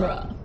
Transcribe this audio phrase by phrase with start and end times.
[0.00, 0.37] genre.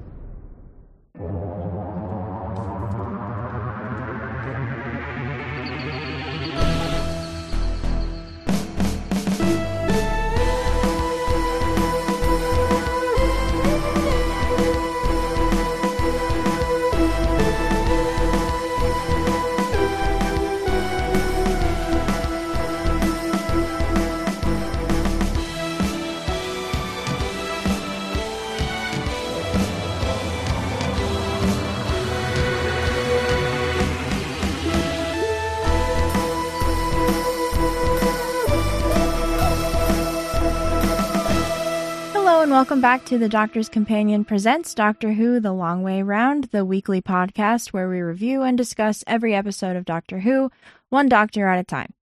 [42.63, 47.02] Welcome back to the Doctor's Companion presents Doctor Who The Long Way Round, the weekly
[47.02, 50.49] podcast where we review and discuss every episode of Doctor Who,
[50.88, 51.94] one doctor at a time.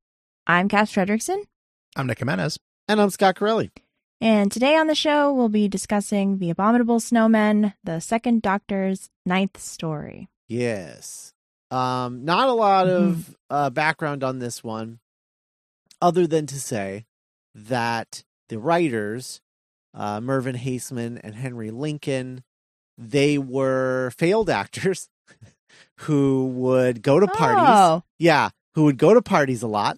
[0.45, 1.45] I'm Cass Fredrickson,
[1.95, 2.59] I'm Nick Jimenez.
[2.87, 3.71] And I'm Scott Corelli.
[4.21, 9.59] and today on the show we'll be discussing The Abominable Snowmen, the second Doctor's ninth
[9.59, 10.29] story.
[10.47, 11.33] Yes.
[11.71, 14.99] Um, not a lot of uh, background on this one,
[15.99, 17.07] other than to say
[17.55, 19.41] that the writers,
[19.93, 22.43] uh, Mervyn Haisman and Henry Lincoln,
[22.97, 25.09] they were failed actors
[25.97, 27.65] who would go to parties.
[27.67, 29.97] Oh, Yeah, who would go to parties a lot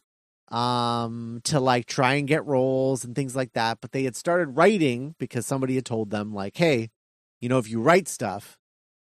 [0.50, 4.50] um to like try and get roles and things like that but they had started
[4.50, 6.92] writing because somebody had told them like hey
[7.42, 8.56] you know if you write stuff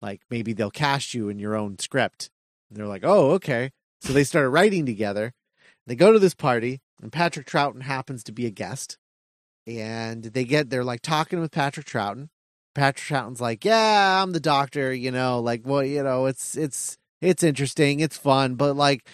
[0.03, 2.31] like maybe they'll cast you in your own script.
[2.69, 3.71] And they're like oh okay.
[4.01, 5.33] So they started writing together.
[5.87, 8.97] They go to this party and patrick troughton happens to be a guest
[9.67, 12.29] and they get they're like talking with patrick troughton
[12.75, 16.97] patrick troughton's like yeah i'm the doctor you know like well you know it's it's
[17.21, 19.05] it's interesting it's fun but like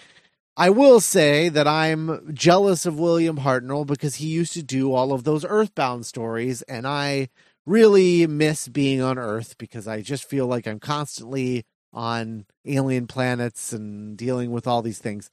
[0.58, 5.12] I will say that I'm jealous of William Hartnell because he used to do all
[5.12, 7.28] of those Earthbound stories, and I
[7.66, 13.74] really miss being on Earth because I just feel like I'm constantly on alien planets
[13.74, 15.30] and dealing with all these things.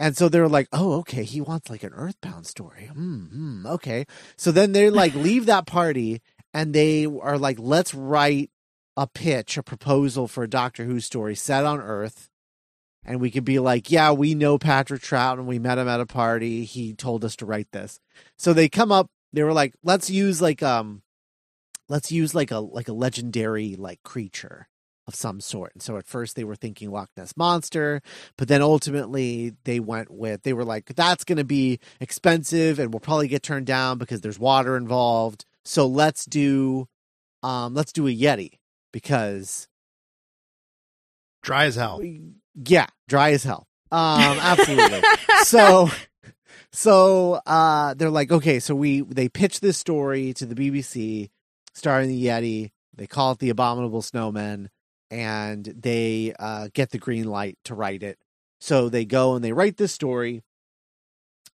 [0.00, 4.06] And so they're like, "Oh, okay, he wants like an Earthbound story." Hmm, hmm, okay.
[4.36, 6.22] So then they like leave that party
[6.52, 8.50] and they are like, "Let's write
[8.96, 12.30] a pitch, a proposal for a Doctor Who story set on Earth."
[13.04, 16.06] and we could be like, yeah, we know Patrick Troughton we met him at a
[16.06, 16.64] party.
[16.64, 17.98] He told us to write this.
[18.36, 21.02] So they come up, they were like, let's use like um
[21.88, 24.68] let's use like a like a legendary like creature
[25.10, 25.72] of some sort.
[25.74, 28.00] And so at first they were thinking Loch Ness monster,
[28.38, 33.00] but then ultimately they went with they were like, that's gonna be expensive and we'll
[33.00, 35.44] probably get turned down because there's water involved.
[35.64, 36.86] So let's do
[37.42, 38.58] um let's do a Yeti
[38.92, 39.66] because
[41.42, 42.00] Dry as hell.
[42.54, 43.66] yeah, dry as hell.
[43.90, 43.98] Um,
[44.40, 45.02] absolutely.
[45.42, 45.88] so,
[46.72, 51.30] so uh, they're like, okay, so we they pitch this story to the BBC,
[51.74, 52.70] starring the Yeti.
[52.94, 54.68] They call it the Abominable Snowmen,
[55.10, 58.18] and they uh, get the green light to write it.
[58.60, 60.42] So they go and they write this story,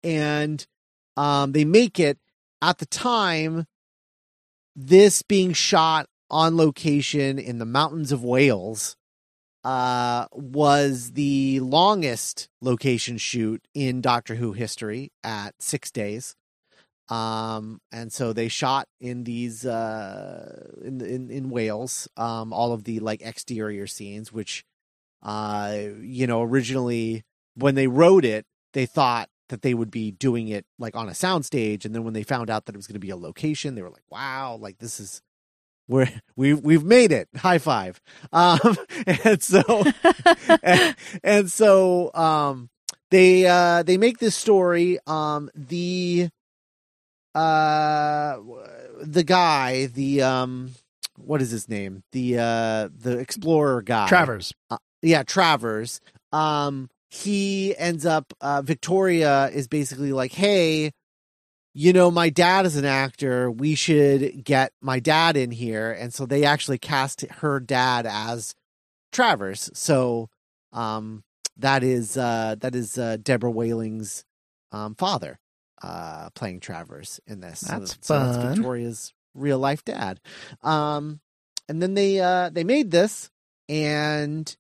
[0.04, 0.66] and
[1.16, 2.18] um, they make it
[2.62, 3.66] at the time.
[4.76, 8.96] This being shot on location in the mountains of Wales
[9.62, 16.36] uh was the longest location shoot in Doctor Who history at 6 days.
[17.10, 22.84] Um and so they shot in these uh in in in Wales um all of
[22.84, 24.64] the like exterior scenes which
[25.22, 27.24] uh you know originally
[27.56, 31.12] when they wrote it they thought that they would be doing it like on a
[31.12, 33.74] soundstage and then when they found out that it was going to be a location
[33.74, 35.20] they were like wow like this is
[35.90, 37.28] we're we we've made it.
[37.36, 38.00] High five.
[38.32, 39.62] Um and so
[40.62, 42.70] and, and so um
[43.10, 46.28] they uh they make this story um the
[47.34, 48.38] uh
[49.02, 50.70] the guy the um
[51.16, 52.02] what is his name?
[52.12, 54.08] The uh the explorer guy.
[54.08, 54.52] Travers.
[55.02, 56.00] yeah travers.
[56.32, 60.92] Um he ends up uh victoria is basically like hey
[61.72, 63.50] you know my dad is an actor.
[63.50, 65.92] We should get my dad in here.
[65.92, 68.54] And so they actually cast her dad as
[69.12, 69.70] travers.
[69.74, 70.28] So
[70.72, 71.22] um
[71.56, 74.24] that is uh that is uh deborah Watling's
[74.72, 75.38] um father
[75.82, 78.54] uh playing travers in this So- That's so that's fun.
[78.54, 80.20] victoria's real life dad
[80.62, 81.20] um
[81.68, 83.30] and then they uh they made this
[83.68, 84.54] and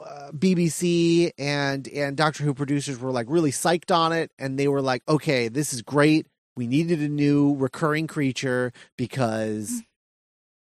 [0.00, 4.68] uh, BBC and and Doctor Who producers were like really psyched on it, and they
[4.68, 6.26] were like, "Okay, this is great.
[6.54, 9.82] We needed a new recurring creature because,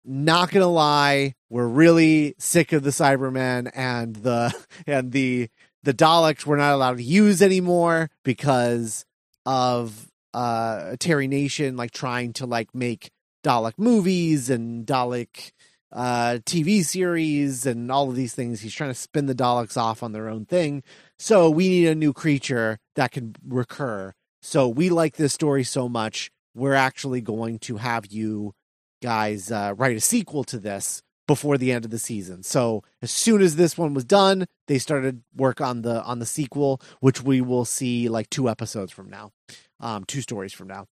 [0.03, 4.51] not gonna lie, we're really sick of the Cybermen and the
[4.87, 5.49] and the
[5.83, 6.45] the Daleks.
[6.45, 9.05] We're not allowed to use anymore because
[9.45, 13.11] of uh Terry Nation like trying to like make
[13.43, 15.51] Dalek movies and Dalek
[15.91, 18.61] uh, TV series and all of these things.
[18.61, 20.83] He's trying to spin the Daleks off on their own thing.
[21.17, 24.13] So we need a new creature that can recur.
[24.41, 26.31] So we like this story so much.
[26.53, 28.53] We're actually going to have you
[29.01, 32.41] guys uh, write a sequel to this before the end of the season.
[32.43, 36.25] So as soon as this one was done, they started work on the on the
[36.25, 39.31] sequel, which we will see like two episodes from now,
[39.79, 40.87] um, two stories from now.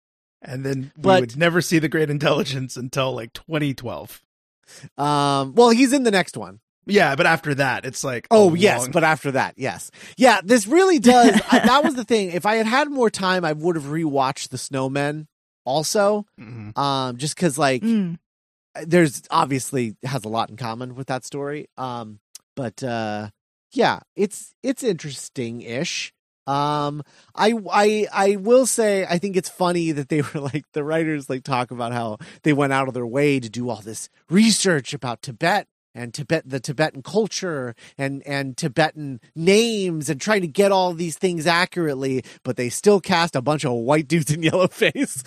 [0.42, 4.20] And then we But- would never see the Great Intelligence until like 2012.
[4.98, 6.60] Um, well, he's in the next one.
[6.86, 10.40] Yeah, but after that, it's like Oh a yes, but after that, yes, yeah.
[10.44, 11.40] This really does.
[11.50, 12.30] I, that was the thing.
[12.32, 15.26] If I had had more time, I would have rewatched the Snowmen
[15.64, 16.26] also.
[16.38, 16.76] Mhm.
[16.76, 18.18] Um, just because like Mm.
[18.82, 21.68] There's obviously has a lot in common with that story.
[21.76, 22.20] Um,
[22.56, 23.30] but uh,
[23.72, 26.12] yeah, it's it's interesting ish.
[26.46, 27.02] Um,
[27.34, 31.30] I I I will say I think it's funny that they were like the writers
[31.30, 34.92] like talk about how they went out of their way to do all this research
[34.94, 40.72] about Tibet and Tibet the Tibetan culture and and Tibetan names and trying to get
[40.72, 44.68] all these things accurately, but they still cast a bunch of white dudes in yellow
[44.68, 45.22] face.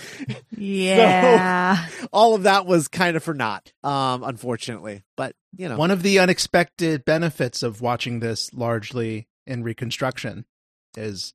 [0.55, 1.85] Yeah.
[2.11, 5.03] all of that was kind of for naught, um, unfortunately.
[5.15, 10.45] But you know, One of the unexpected benefits of watching this largely in reconstruction
[10.95, 11.33] is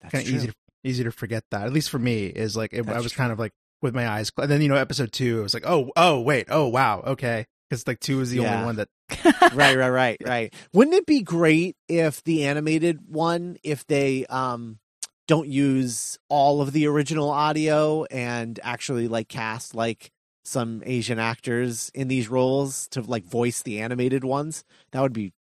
[0.00, 0.54] that's kind of easy to,
[0.84, 1.62] easy to forget that.
[1.66, 3.18] At least for me, is like it, I was true.
[3.22, 4.30] kind of like with my eyes.
[4.34, 7.02] cl- And then you know, episode two, it was like, oh, oh, wait, oh, wow,
[7.06, 8.52] okay, because like two is the Yeah.
[8.52, 8.88] only one that
[9.54, 10.54] right, right, right, right.
[10.74, 14.78] Wouldn't it be great if the animated one, if they um
[15.26, 20.10] don't use all of the original audio and actually like cast like
[20.44, 24.64] some Asian actors in these roles to like voice the animated ones?
[24.90, 25.32] That would be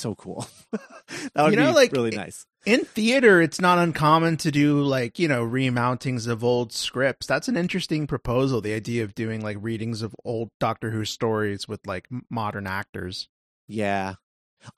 [0.00, 0.46] so cool.
[0.72, 2.46] that would You know, be like, really nice.
[2.64, 7.26] in theater, it's not uncommon to do like you know remountings of old scripts.
[7.26, 8.60] That's an interesting proposal.
[8.60, 13.28] The idea of doing like readings of old Doctor Who stories with like modern actors.
[13.68, 14.14] Yeah.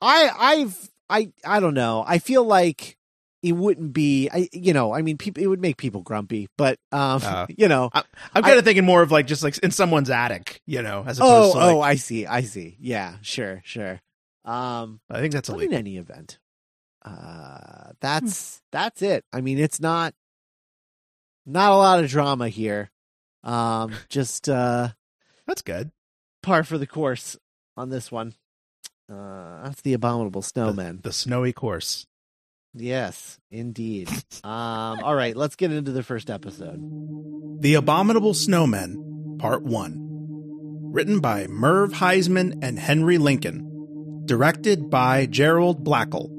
[0.01, 2.03] I I've I I don't know.
[2.07, 2.95] I feel like
[3.41, 6.77] it wouldn't be I you know, I mean people it would make people grumpy, but
[6.91, 7.89] um Uh, you know.
[7.93, 11.19] I'm kind of thinking more of like just like in someone's attic, you know, as
[11.21, 12.25] Oh, opposed to like, oh, I see.
[12.27, 12.75] I see.
[12.79, 14.01] Yeah, sure, sure.
[14.45, 16.39] Um I think that's a in any event.
[17.03, 19.25] Uh that's that's it.
[19.33, 20.13] I mean, it's not
[21.45, 22.91] not a lot of drama here.
[23.43, 24.89] Um just uh
[25.47, 25.91] That's good.
[26.43, 27.37] par for the course
[27.77, 28.33] on this one.
[29.11, 30.99] Uh that's the abominable snowman.
[31.03, 32.05] The snowy course.
[32.73, 34.09] Yes, indeed.
[34.43, 36.79] um, all right, let's get into the first episode.
[37.61, 40.91] The Abominable Snowmen, Part 1.
[40.91, 43.68] Written by Merv Haisman and Henry Lincoln.
[44.29, 46.29] Directed by Gerald Blackle.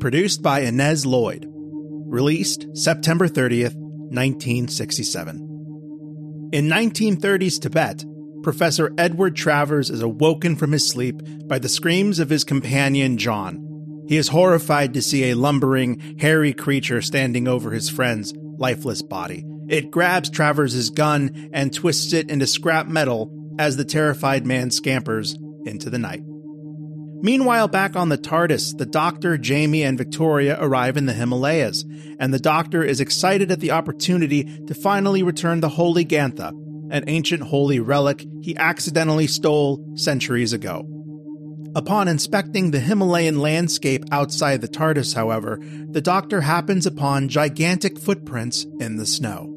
[0.00, 1.46] Produced by Innes Lloyd.
[1.48, 6.50] Released September 30th, 1967.
[6.52, 8.04] In 1930s Tibet,
[8.42, 14.04] Professor Edward Travers is awoken from his sleep by the screams of his companion John.
[14.08, 19.44] He is horrified to see a lumbering, hairy creature standing over his friend's lifeless body.
[19.68, 25.38] It grabs Travers's gun and twists it into scrap metal as the terrified man scampers
[25.64, 26.24] into the night.
[27.22, 31.84] Meanwhile, back on the TARDIS, the Doctor, Jamie, and Victoria arrive in the Himalayas,
[32.18, 36.48] and the Doctor is excited at the opportunity to finally return the Holy Ghanta,
[36.90, 40.84] an ancient holy relic he accidentally stole centuries ago.
[41.76, 45.60] Upon inspecting the Himalayan landscape outside the TARDIS, however,
[45.90, 49.51] the Doctor happens upon gigantic footprints in the snow.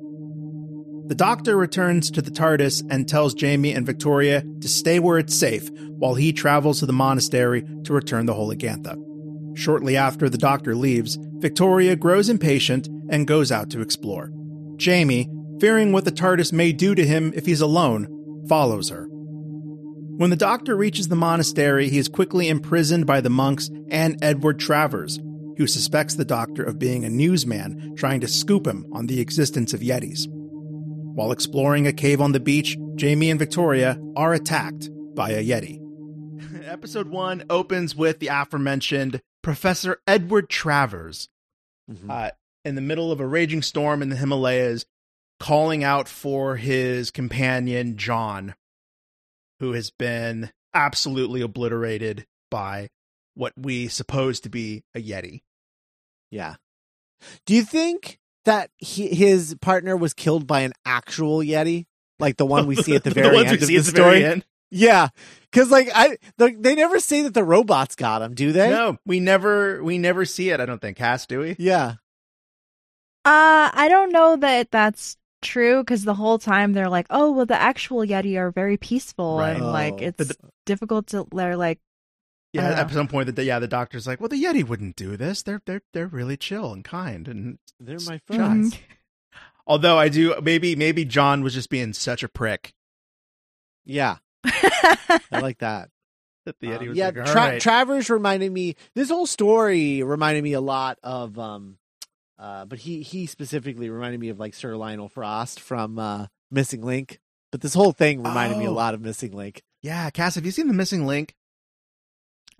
[1.08, 5.36] The Doctor returns to the TARDIS and tells Jamie and Victoria to stay where it's
[5.36, 8.98] safe while he travels to the monastery to return the Holy Ghanta.
[9.56, 14.32] Shortly after the Doctor leaves, Victoria grows impatient and goes out to explore.
[14.78, 18.08] Jamie, fearing what the TARDIS may do to him if he's alone,
[18.50, 19.08] follows her.
[20.18, 24.60] When the Doctor reaches the monastery, he is quickly imprisoned by the monks and Edward
[24.60, 25.20] Travers,
[25.58, 29.72] who suspects the Doctor of being a newsman trying to scoop him on the existence
[29.72, 30.28] of Yetis.
[31.16, 35.82] While exploring a cave on the beach, Jamie and Victoria are attacked by a Yeti.
[36.66, 41.30] Episode 1 opens with the aforementioned Professor Edward Travers
[41.90, 42.10] Mhm.
[42.10, 42.32] uh,
[42.66, 44.86] in the middle of a raging storm in the Himalayas,
[45.40, 48.56] calling out for his companion John,
[49.60, 52.90] who has been absolutely obliterated by
[53.36, 55.42] what we suppose to be a Yeti.
[56.32, 56.56] yeah.
[57.46, 61.86] Do you think that he, his partner was killed by an actual Yeti,
[62.20, 64.20] like the one we see at the very ones end of see the the story?
[64.22, 64.46] very end.
[64.72, 65.10] Yeah,
[65.52, 68.70] because like I, the, they never say that the robots got him, do they?
[68.70, 70.60] No, we never we never see it.
[70.60, 70.98] I don't think.
[70.98, 71.56] Cass, do we?
[71.60, 71.96] Yeah.
[73.24, 77.46] Uh, I don't know that that's true because the whole time they're like, "Oh, well,
[77.46, 79.56] the actual Yeti are very peaceful Right.
[79.56, 80.06] and like Oh.
[80.08, 81.82] it's But difficult to." They're like, I
[82.56, 85.16] Yeah, don't at some point, that yeah, the doctor's like, "Well, the Yeti wouldn't do
[85.18, 85.44] this.
[85.44, 88.78] They're they're they're really chill and kind." And They're my friends.
[89.68, 92.74] although I do, maybe maybe John was just being such a prick
[93.86, 95.90] Yeah, I like that.
[96.46, 98.76] that the Yeti Um, was yeah, like, "All Tra- right." Travers reminded me.
[98.96, 101.38] This whole story reminded me a lot of.
[101.40, 101.78] um
[102.38, 106.82] uh, but he he specifically reminded me of like Sir Lionel Frost from uh, Missing
[106.84, 107.20] Link.
[107.52, 108.74] But this whole thing reminded me a Oh.
[108.74, 109.64] lot of Missing Link.
[109.82, 111.34] yeah, Cass, have you seen the missing link?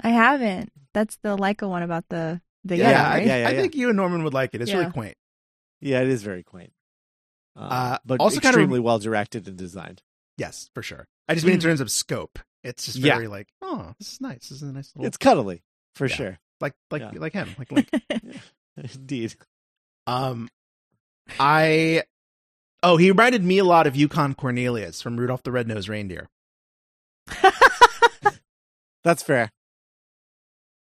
[0.02, 3.26] "I haven't." That's the Laika one about the the yeah, Yeti, I, right?
[3.28, 4.62] yeah, yeah, I think you and Norman would like it.
[4.62, 5.18] It's really quaint.
[5.82, 6.72] Yeah, it is very quaint.
[7.56, 10.02] Uh, Uh, but also kind of- extremely well directed and designed.
[10.38, 11.08] Yes, for sure.
[11.28, 11.64] I just mean in Mhm.
[11.64, 12.40] terms of scope.
[12.64, 13.16] It's just Yeah.
[13.16, 14.50] very like, oh, this is nice.
[14.50, 15.06] This is a nice little.
[15.08, 15.64] It's cuddly
[15.96, 16.16] for Yeah.
[16.16, 16.40] sure.
[16.62, 17.12] like like yeah.
[17.16, 17.90] like him, like Link.
[18.96, 19.36] Indeed.
[20.08, 20.50] um,
[21.40, 22.04] I.
[22.84, 26.30] Oh, he reminded me a lot of Yukon Cornelius from Rudolph the Red-Nosed Reindeer.
[29.04, 29.52] That's fair.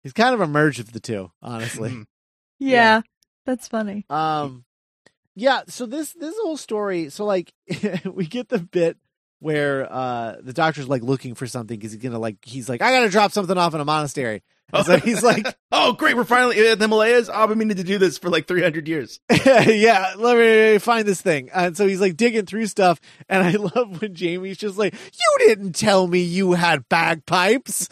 [0.04, 1.90] He's kind of a merge of the two, honestly.
[1.92, 2.06] Mhm.
[2.60, 3.02] yeah,
[3.46, 4.06] that's funny.
[4.10, 4.66] Um,
[5.36, 5.62] yeah.
[5.68, 7.10] So this this whole story.
[7.10, 7.54] So like,
[8.06, 8.98] we get the bit
[9.40, 12.92] where uh the doctor's like looking for something because he's gonna like he's like I
[12.92, 14.44] gotta drop something off in a monastery.
[14.72, 17.30] And so he's like, oh, great, we're finally in the Himalayas.
[17.30, 19.20] Oh, I've been meaning to do this for like 300 years.
[19.46, 21.50] yeah, let me find this thing.
[21.54, 25.48] And so he's like digging through stuff, and I love when Jamie's just like, "You
[25.48, 27.88] didn't tell me you had bagpipes."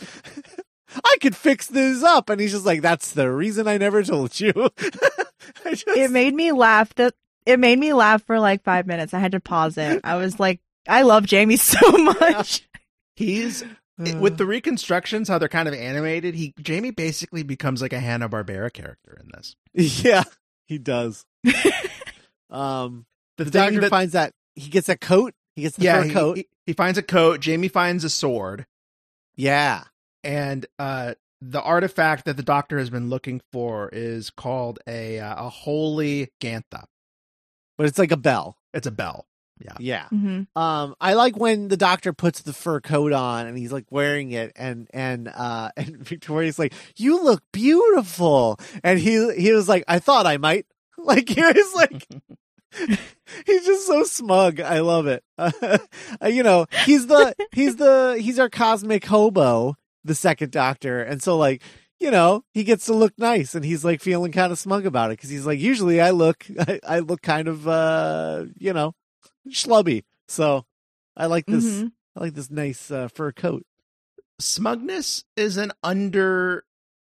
[1.04, 4.40] I could fix this up, and he's just like, "That's the reason I never told
[4.40, 4.52] you."
[5.66, 6.94] I just, It made me laugh.
[6.96, 7.14] That
[7.46, 9.14] it made me laugh for like five minutes.
[9.14, 10.02] I had to pause it.
[10.04, 12.68] I was like, I love Jamie so much.
[13.16, 13.64] He's
[13.98, 16.34] with the reconstructions, how they're kind of animated.
[16.36, 19.56] He Jamie basically becomes like a Hanna Barbera character in this.
[20.04, 20.24] Yeah,
[20.68, 21.26] he does.
[22.50, 23.06] um,
[23.38, 25.34] The, the doctor that- finds that he gets a coat.
[25.56, 26.38] He gets the yeah, fur he, coat.
[26.38, 27.40] he, he finds a coat.
[27.42, 28.66] Jamie finds a sword,
[29.36, 29.84] yeah,
[30.24, 35.46] and uh, the artifact that the doctor has been looking for is called a uh,
[35.46, 36.84] a holy ghanta.
[37.78, 38.58] but it's like a bell.
[38.74, 39.26] It's a bell.
[39.64, 39.76] Yeah.
[39.80, 40.08] Yeah.
[40.10, 43.86] hmm Um, I like when the doctor puts the fur coat on and he's like
[43.92, 49.70] wearing it, and and uh, and Victoria's like, "You look beautiful," and he he was
[49.70, 50.66] like, "I thought I might."
[51.04, 52.08] Like he was like,
[53.46, 54.60] he's just so smug.
[54.60, 55.24] I love it.
[55.38, 55.80] Uh,
[56.28, 61.38] you know, he's the he's the he's our cosmic hobo, the second Doctor, and so
[61.38, 61.62] like.
[62.04, 65.12] You know, he gets to look nice, and he's like feeling kind of smug about
[65.12, 68.96] it because he's like, usually I look, I, I look kind of, uh, you know,
[69.50, 70.02] schlubby.
[70.28, 70.66] So
[71.16, 71.64] I like this.
[71.64, 71.92] Mhm.
[72.16, 73.68] I like this nice uh, fur coat.
[74.40, 76.64] Smugness is an under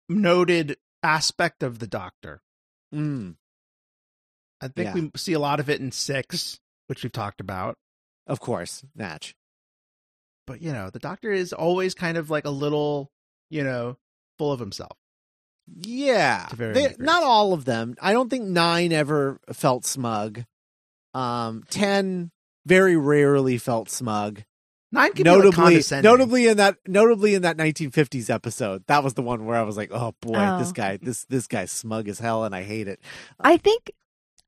[0.09, 2.41] noted aspect of the doctor.
[2.95, 3.37] Mm,
[4.63, 4.95] I think Yeah.
[4.95, 7.77] we see a lot of it in six, which we've talked about.
[8.27, 9.35] of course, Natch.
[10.49, 13.13] But you know, the doctor is always kind of like a little,
[13.51, 13.97] you know,
[14.39, 14.97] full of himself.
[15.81, 17.95] Yeah, They- not all of them.
[18.01, 20.45] I don't think nine ever felt smug.
[21.15, 22.31] Um, ten
[22.67, 24.43] very rarely felt smug.
[24.91, 29.13] Nine can be like Notably, notably in that, notably in that 1950s episode, that was
[29.15, 30.59] the one where I was like, "Oh boy, Oh.
[30.59, 33.01] this guy, this this guy's smug as hell, and I hate it."
[33.39, 33.91] I think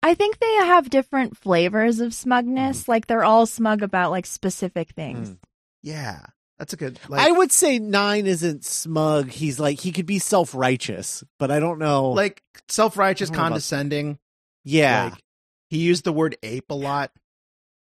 [0.02, 2.88] I think they have different flavors of smugness.
[2.88, 5.30] Like they're all smug about like specific things.
[5.32, 5.36] Mm.
[5.82, 6.20] Yeah,
[6.58, 6.98] that's a good.
[7.08, 9.30] Like, I would say nine isn't smug.
[9.30, 12.10] He's like he could be self righteous, but I don't know.
[12.10, 14.18] like self righteous, I about- condescending.
[14.64, 15.22] yeah, Like,
[15.68, 17.10] he used the word ape a lot.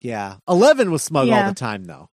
[0.02, 0.38] yeah.
[0.48, 2.10] Eleven was smug all the time, though.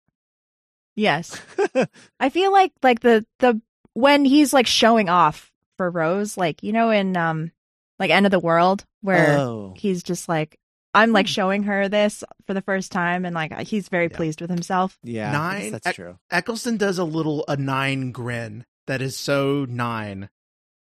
[0.97, 1.41] Yes.
[2.21, 3.61] I feel like like the the
[3.95, 7.53] when he's like showing off for Rose, like you know in um
[8.01, 10.59] like End of the World where oh, he's just like
[10.95, 11.31] I'm like Hmm.
[11.33, 14.17] showing her this for the first time and like he's very Yeah.
[14.17, 14.99] pleased with himself.
[15.03, 15.31] yeah.
[15.33, 16.19] Nine- that's I- true.
[16.31, 20.29] Eccleston does a little a nine grin that is so nine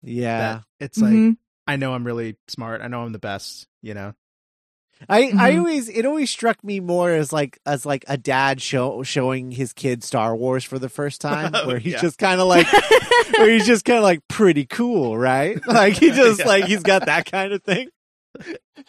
[0.04, 1.38] Yeah, that it's like Mhm.
[1.68, 2.82] I know I'm really smart.
[2.82, 3.68] I know I'm the best.
[3.82, 4.14] You know.
[5.10, 5.60] I I Mhm.
[5.60, 9.72] always it always struck me more as like as like a dad show showing his
[9.74, 12.02] kid Star Wars for the first time, Oh, where he's yeah.
[12.02, 12.66] just kind of like
[13.38, 15.60] where he's just kind of like pretty cool, right?
[15.68, 16.48] Like he just Yeah.
[16.48, 17.90] like he's got that kind of thing.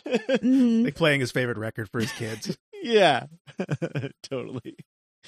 [0.07, 0.85] Mhm.
[0.85, 2.57] Like playing his favorite record for his kids.
[2.83, 3.27] yeah,
[4.23, 4.77] totally.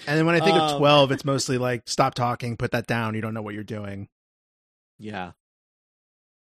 [0.06, 2.86] and then when I think of Um, twelve, it's mostly like stop talking, put that
[2.86, 3.14] down.
[3.14, 4.08] You don't know what you're doing.
[4.98, 5.32] Yeah.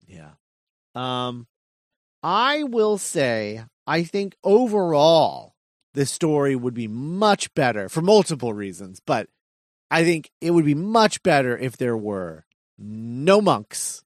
[0.07, 0.31] Yeah.
[0.95, 1.47] Um
[2.21, 5.55] I will say I think overall
[5.93, 9.27] the story would be much better for multiple reasons, but
[9.91, 12.45] I think it would be much better if there were
[12.77, 14.03] no monks.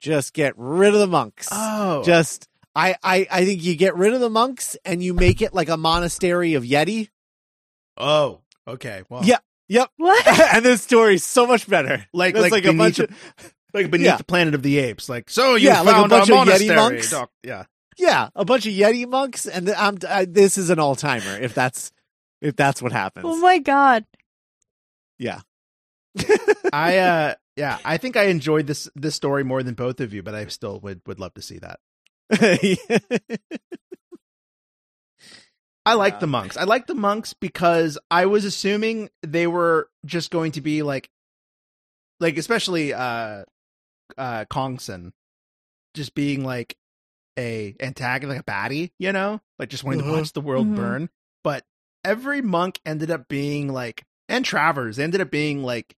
[0.00, 1.48] Just get rid of the monks.
[1.50, 5.40] Oh, Just I, I I think you get rid of the monks and you make
[5.42, 7.08] it like a monastery of Yeti.
[7.96, 9.02] Oh, okay.
[9.08, 9.38] Well, Yeah.
[9.68, 9.90] Yep.
[9.96, 10.26] What?
[10.54, 12.04] and this story's so much better.
[12.12, 14.16] like That's like, like a beneath bunch the, of like beneath Yeah.
[14.16, 15.08] the planet of the apes.
[15.08, 17.10] Like so, you Yeah, like a found bunch of Yeti monks.
[17.10, 17.64] Doc- yeah,
[17.96, 21.38] yeah, a bunch of Yeti monks, and th- I'm I, this is an all timer.
[21.38, 21.92] If that's
[22.42, 23.24] if that's what happens.
[23.28, 24.04] oh my god.
[25.18, 25.40] yeah.
[26.72, 30.22] I uh, yeah, I think I enjoyed this this story more than both of you,
[30.22, 31.80] but I still would would love to see that.
[35.86, 36.18] I like Yeah.
[36.20, 36.56] the monks.
[36.56, 41.10] I like the monks because I was assuming they were just going to be like,
[42.20, 43.44] like especially uh,
[44.16, 45.12] uh, Khrisong,
[45.94, 46.76] just being like
[47.38, 50.12] a antagonist, like a baddie, you know, like just wanting Uh-huh.
[50.12, 50.76] to watch the world Mhm.
[50.76, 51.10] burn.
[51.42, 51.64] But
[52.04, 55.94] every monk ended up being like, and Travers ended up being like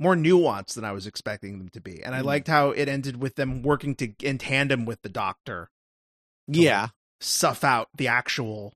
[0.00, 2.24] more nuanced than I was expecting them to be, and I Mm.
[2.24, 5.70] liked how it ended with them working to in tandem with the Doctor
[6.48, 6.88] yeah.
[7.20, 8.72] suff out the actual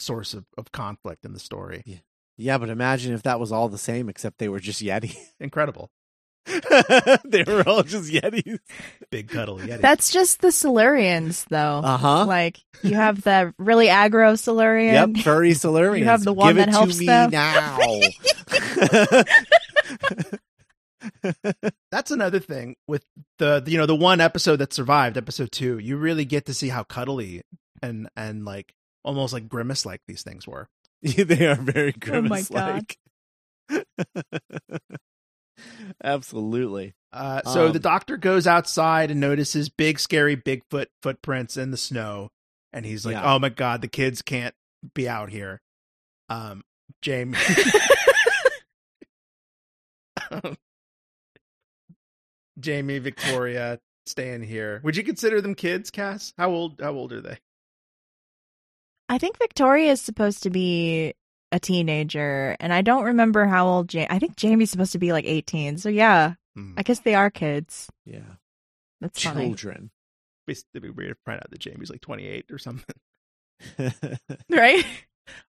[0.00, 2.02] source of, of conflict in the story.
[2.38, 5.14] Yeah, but imagine if that was all the same except they were just Yeti.
[5.40, 5.90] Incredible.
[7.24, 8.58] they were all just Yetis.
[9.10, 9.80] Big cuddle Yeti.
[9.80, 11.82] That's just the Silurians, though.
[11.84, 12.26] Uh-huh.
[12.26, 14.94] Like you have the really aggro Silurian.
[15.14, 15.98] Yep, furry Silurians.
[16.00, 17.30] You have the one Give that it helps to me them.
[17.30, 17.78] now.
[21.90, 23.04] That's another thing with
[23.38, 25.78] the you know the one episode that survived, episode two.
[25.78, 27.42] You really get to see how cuddly
[27.82, 28.72] and and like
[29.04, 30.68] almost like grimace like these things were.
[31.02, 32.98] they are very Oh grimace like.
[36.02, 36.94] Absolutely.
[37.12, 41.76] Uh, so Um, the doctor goes outside and notices big scary Bigfoot footprints in the
[41.76, 42.30] snow,
[42.72, 43.34] and he's like, Yeah.
[43.34, 44.54] "Oh my god, the kids can't
[44.94, 45.60] be out here."
[46.28, 46.64] Um,
[47.02, 47.36] Jamie.
[52.62, 54.80] Jamie, Victoria, staying here.
[54.84, 56.32] Would you consider them kids, Cass?
[56.38, 56.80] How old?
[56.80, 57.38] How old are they?
[59.08, 61.12] I think Victoria is supposed to be
[61.50, 64.06] a teenager, and I don't remember how old Jamie.
[64.08, 65.76] I think Jamie's supposed to be like 18.
[65.78, 66.74] So yeah, Hmm.
[66.76, 67.88] I guess they are kids.
[68.04, 68.20] Yeah.
[69.00, 69.46] That's funny.
[69.46, 69.90] Children.
[70.48, 72.96] It'd be weird to find out that Jamie's like 28 or something.
[74.50, 74.84] Right?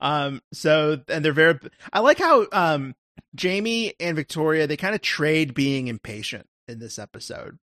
[0.00, 1.58] Um, so and they're very.
[1.92, 2.94] I like how um
[3.34, 7.58] Jamie and Victoria they kind of trade being impatient in this episode.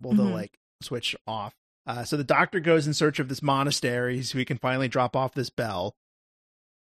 [0.00, 0.32] Well, they'll Mhm.
[0.34, 1.54] like switch off.
[1.86, 5.14] Uh, so the doctor goes in search of this monastery so he can finally drop
[5.14, 5.94] off this bell.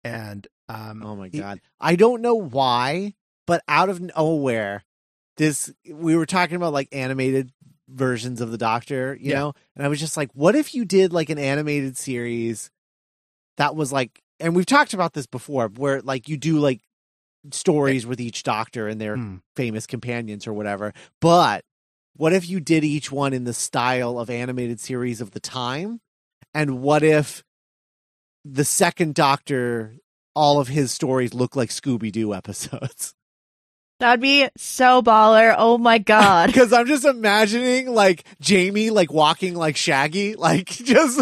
[0.04, 1.62] And um, oh my he- god.
[1.80, 3.16] I don't know why,
[3.48, 4.84] but out of nowhere,
[5.38, 7.52] this we were talking about like animated
[7.88, 9.40] versions of the Doctor, you Yeah.
[9.40, 12.70] know, and I was just like, what if you did like an animated series
[13.58, 16.82] that was like, and we've talked about this before, where like you do like
[17.52, 19.38] stories with each Doctor and their Hmm.
[19.56, 21.64] famous companions or whatever, but
[22.16, 26.02] what if you did each one in the style of animated series of the time?
[26.54, 27.44] And what if
[28.46, 29.96] the second Doctor,
[30.36, 33.14] all of his stories look like Scooby Doo episodes?
[34.02, 35.54] That'd be so baller.
[35.58, 36.48] Oh my god.
[36.52, 41.22] Because I'm just imagining like Jamie like walking like Shaggy, like just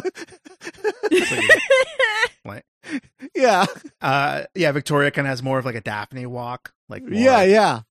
[2.46, 2.64] Like,
[3.36, 3.66] yeah,
[4.02, 6.74] uh, yeah, Victoria kind of has more of like a Daphne walk.
[6.88, 7.82] Like, more- yeah, yeah,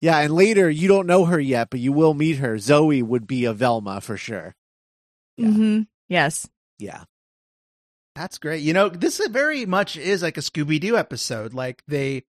[0.00, 0.18] yeah.
[0.18, 2.58] And later, you don't know her yet, but you will meet her.
[2.58, 4.54] Zoe would be a Velma for sure.
[5.36, 5.50] Yeah.
[5.50, 6.48] hmm Yes.
[6.78, 7.04] Yeah,
[8.14, 8.62] That's great.
[8.62, 11.52] You know, this is very much is like a Scooby Doo episode.
[11.54, 12.24] Like they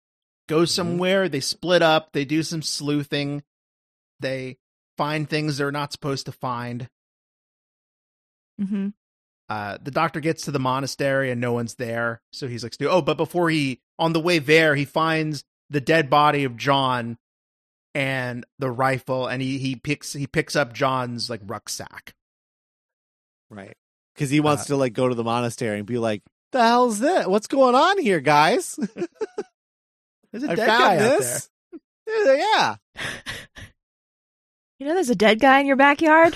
[0.47, 3.43] go somewhere, they split up, they do some sleuthing,
[4.19, 4.57] they
[4.97, 6.89] find things they're not supposed to find.
[8.59, 8.89] hmm
[9.49, 13.01] Uh, the doctor gets to the monastery and no one's there, so he's like, "Oh!"
[13.01, 17.17] But before he, on the way there, he finds the dead body of John
[17.95, 22.13] and the rifle, and he he picks he picks up John's like rucksack.
[23.49, 23.75] right.
[24.13, 26.99] Because he wants Uh, to like go to the monastery and be like, "The hell's
[26.99, 27.25] this?
[27.25, 28.75] What's going on here, guys?
[30.31, 31.39] There's a I dead found guy out there.
[32.37, 32.75] Yeah,
[34.79, 36.35] You know, there's a dead guy in your backyard.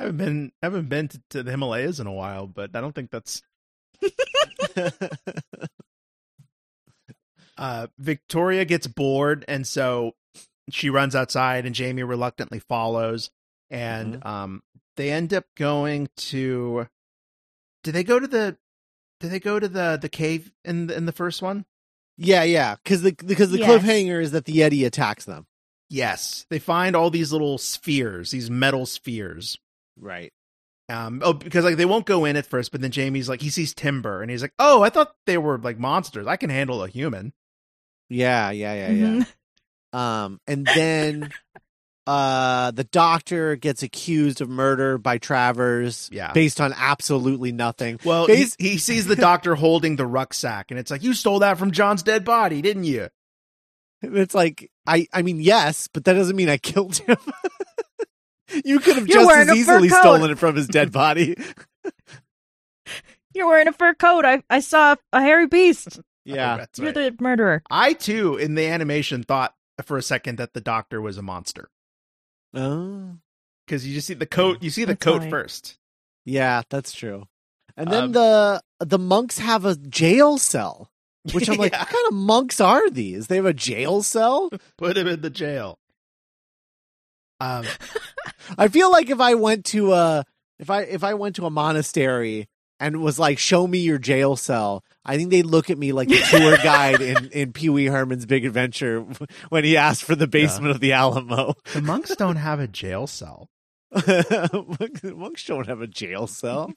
[0.00, 2.80] I haven't been I haven't been to, to the Himalayas in a while, but I
[2.80, 3.42] don't think that's
[7.58, 10.12] uh Victoria gets bored and so
[10.70, 13.30] she runs outside and Jamie reluctantly follows
[13.70, 14.62] and um
[14.96, 16.86] they end up going to
[17.84, 18.56] do they go to the
[19.20, 21.66] do they go to the the cave in the, in the first one?
[22.16, 22.76] yeah, yeah.
[22.82, 23.82] Because the because the Yes.
[23.82, 25.46] cliffhanger is that the Yeti attacks them.
[25.90, 26.46] Yes.
[26.50, 29.58] They find all these little spheres, these metal spheres.
[29.98, 30.32] Right.
[30.88, 33.50] Um, oh, because like they won't go in at first, but then Jamie's like he
[33.50, 36.26] sees timber and he's like, "Oh, I thought they were like monsters.
[36.26, 37.32] I can handle a human."
[38.08, 39.24] Yeah, yeah, yeah, yeah.
[39.94, 39.98] Mhm.
[39.98, 41.30] Um, and then
[42.08, 46.08] uh, the doctor gets accused of murder by Travers.
[46.12, 46.32] Yeah.
[46.32, 48.00] based on absolutely nothing.
[48.04, 51.56] Well, he, he sees the doctor holding the rucksack, and it's like, you stole that
[51.56, 53.08] from John's dead body, didn't you?
[54.02, 57.16] And It's like I, I mean, yes, but that doesn't mean I killed him.
[58.64, 60.00] you could have You're just as easily coat.
[60.00, 61.36] stolen it from his dead body.
[63.34, 64.24] You're wearing a fur coat.
[64.24, 66.00] I I saw a hairy beast.
[66.24, 67.16] yeah, that's You're right.
[67.16, 67.62] the murderer.
[67.70, 71.70] I too, in the animation, thought for a second that the doctor was a monster
[72.54, 73.16] oh,
[73.66, 74.62] because you just see the coat.
[74.62, 75.30] You see the That's coat funny.
[75.30, 75.78] first.
[76.24, 77.24] yeah, that's true.
[77.76, 80.90] And then Um, the the monks have a jail cell,
[81.32, 81.78] which I'm like, Yeah.
[81.78, 83.28] what kind of monks are these?
[83.28, 84.50] They have a jail cell.
[84.76, 85.78] put him in the jail.
[87.40, 87.64] Um,
[88.58, 90.24] I feel like if I went to a
[90.58, 92.48] if I if I went to a monastery
[92.78, 96.08] and was like, "Show me your jail cell," I think they'd look at me like
[96.08, 99.00] the tour guide in in Pee Wee Herman's Big Adventure
[99.48, 101.54] when he asked for the basement of the Alamo.
[101.72, 103.48] the monks don't have a jail cell.
[105.02, 106.72] Monks don't have a jail cell.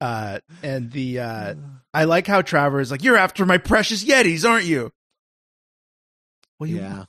[0.00, 1.54] Uh, and the uh,
[1.94, 4.90] I like how Travers like, "You're after my precious Yetis, aren't you?"
[6.58, 7.04] Well, you, yeah.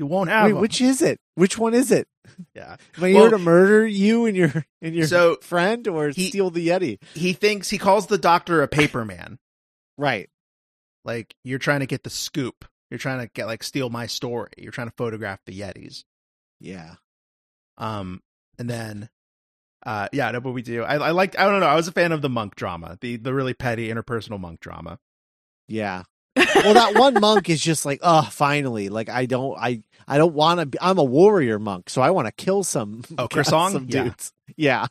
[0.00, 0.60] You won't have Wait, 'em.
[0.60, 1.20] which is it?
[1.36, 2.08] Which one is it?
[2.54, 6.08] Yeah, Am I Well- here to murder you and your and your So, friend, or
[6.08, 6.98] he- steal the Yeti?
[7.14, 9.38] he thinks he calls the doctor a paper man.
[9.98, 10.28] Right.
[11.04, 12.64] Like you're trying to get the scoop.
[12.90, 14.50] You're trying to get like steal my story.
[14.58, 16.04] You're trying to photograph the Yetis.
[16.60, 16.94] Yeah.
[17.78, 18.20] Um,
[18.58, 19.08] and then,
[19.86, 20.82] uh, yeah, no, what we do.
[20.82, 21.38] I, I liked.
[21.38, 21.66] I don't know.
[21.66, 24.98] I was a fan of the monk drama, the the really petty interpersonal monk drama.
[25.68, 26.02] Yeah.
[26.36, 28.88] Well, that one monk is just like, oh, finally.
[28.88, 30.66] Like, I don't, I, I don't want to.
[30.66, 33.02] be I'm a warrior monk, so I want to kill some.
[33.18, 33.72] Oh, Khrisong?
[33.72, 34.04] some Yeah.
[34.04, 34.32] dudes.
[34.56, 34.86] Yeah.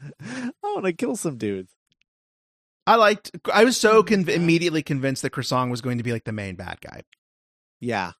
[0.22, 1.72] I want to kill some dudes.
[2.86, 3.30] I liked.
[3.52, 6.54] I was so conv- immediately convinced that Croissant was going to be like the main
[6.54, 7.02] bad guy.
[7.80, 8.12] Yeah.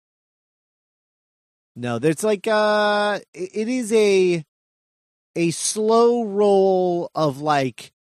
[1.77, 4.45] No, there's like, uh, it, it is a,
[5.37, 7.93] a slow roll of like,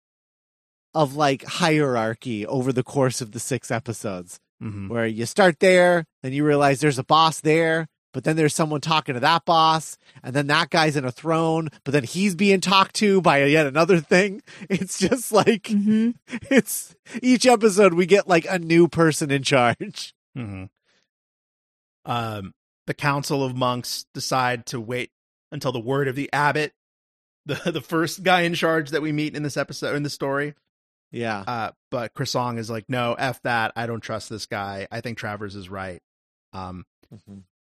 [0.93, 4.39] of like hierarchy over the course of the six episodes.
[4.63, 8.53] Hmm where you start there, then you realize there's a boss there, but then there's
[8.55, 12.35] someone talking to that boss, and then that guy's in a throne, but then he's
[12.35, 14.41] being talked to by yet another thing.
[14.69, 16.11] It's just like Mm-hmm.
[16.49, 20.13] it's each episode we get like a new person in charge.
[20.35, 20.65] hmm
[22.05, 22.53] Um,
[22.87, 25.11] the council of monks decide to wait
[25.51, 26.73] until the word of the abbot,
[27.45, 30.53] the the first guy in charge that we meet in this episode in the story.
[31.13, 31.43] Yeah.
[31.45, 33.71] Uh, but Croissant is like, no, f that.
[33.75, 34.87] I don't trust this guy.
[34.91, 36.01] I think Travers is right.
[36.51, 36.85] Um,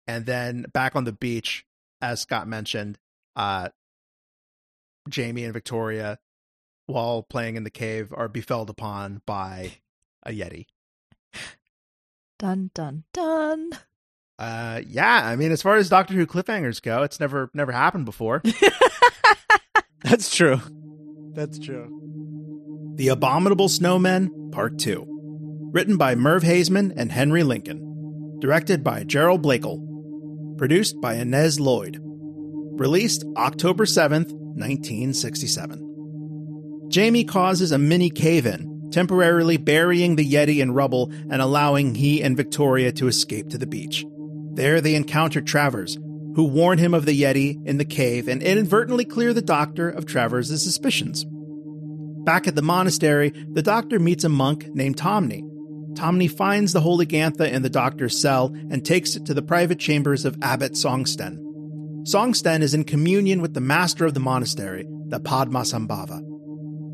[0.07, 1.65] and then back on the beach,
[2.01, 2.97] as Scott mentioned,
[3.35, 3.69] uh,
[5.09, 6.17] Jamie and Victoria,
[6.87, 9.73] while playing in the cave, are befelled upon by
[10.25, 10.65] a yeti.
[12.39, 13.71] Dun dun dun.
[14.37, 18.05] Uh, yeah, I mean, as far as Doctor Who cliffhangers go, it's never never happened
[18.05, 18.41] before.
[20.03, 20.59] That's true.
[21.33, 22.34] That's true.
[22.95, 25.05] The Abominable Snowmen, Part Two,
[25.73, 31.99] written by Merv Haisman and Henry Lincoln, directed by Gerald Blakel, produced by Innes Lloyd,
[32.01, 36.85] released October seventh, nineteen sixty-seven.
[36.87, 42.37] Jamie causes a mini cave-in, temporarily burying the Yeti in rubble and allowing he and
[42.37, 44.05] Victoria to escape to the beach.
[44.53, 45.95] There they encounter Travers,
[46.35, 50.05] who warn him of the Yeti in the cave and inadvertently clear the doctor of
[50.05, 51.25] Travers' suspicions.
[52.25, 55.43] Back at the monastery, the doctor meets a monk named Thonmi.
[55.93, 59.79] Thonmi finds the Holy Gantha in the doctor's cell and takes it to the private
[59.79, 61.37] chambers of Abbot Songtsen.
[62.03, 66.19] Songtsen is in communion with the master of the monastery, the Padmasambhava.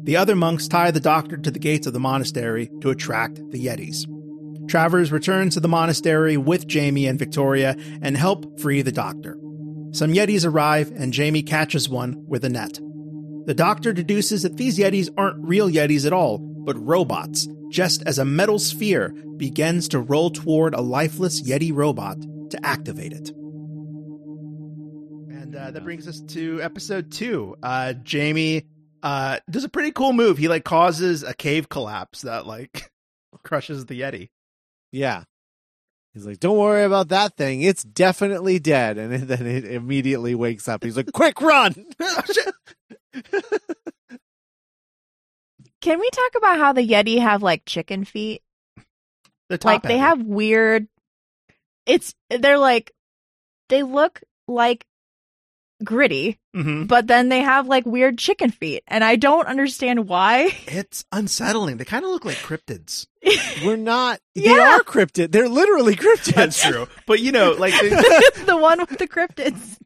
[0.03, 3.65] The other monks tie the doctor to the gates of the monastery to attract the
[3.65, 4.05] Yetis.
[4.67, 9.37] Travers returns to the monastery with Jamie and Victoria and help free the doctor.
[9.91, 12.79] Some Yetis arrive and Jamie catches one with a net.
[13.45, 18.19] The doctor deduces that these Yetis aren't real Yetis at all, but robots, just as
[18.19, 22.17] a metal sphere begins to roll toward a lifeless Yeti robot
[22.51, 23.29] to activate it.
[25.29, 27.55] And uh, that brings us to episode two.
[27.63, 28.67] Uh, Jamie
[29.01, 30.37] uh, does a pretty cool move.
[30.37, 32.91] He like causes a cave collapse that like
[33.43, 34.29] crushes the Yeti.
[34.91, 35.23] Yeah.
[36.13, 37.61] He's like, don't worry about that thing.
[37.61, 38.97] It's definitely dead.
[38.97, 40.83] And then it immediately wakes up.
[40.83, 41.73] He's like, quick run.
[45.81, 48.41] Can we talk about how the Yeti have like chicken feet?
[49.49, 50.87] Top like they have weird
[51.85, 52.91] it's they're like
[53.67, 54.85] they look like
[55.83, 60.55] gritty, hmm but then they have like weird chicken feet, and I don't understand why.
[60.67, 61.77] It's unsettling.
[61.77, 63.07] They kind of look like cryptids.
[63.65, 64.19] We're not.
[64.35, 64.77] They Yeah.
[64.77, 65.31] are cryptid.
[65.31, 66.33] They're literally cryptids.
[66.35, 66.87] That's true.
[67.07, 67.89] But you know, like, they-
[68.45, 69.77] the one with the cryptids.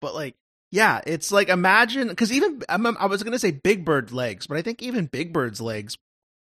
[0.00, 0.34] but like,
[0.74, 4.56] yeah, it's like imagine because even I'm, I was gonna say Big Bird legs, but
[4.56, 5.96] I think even Big Bird's legs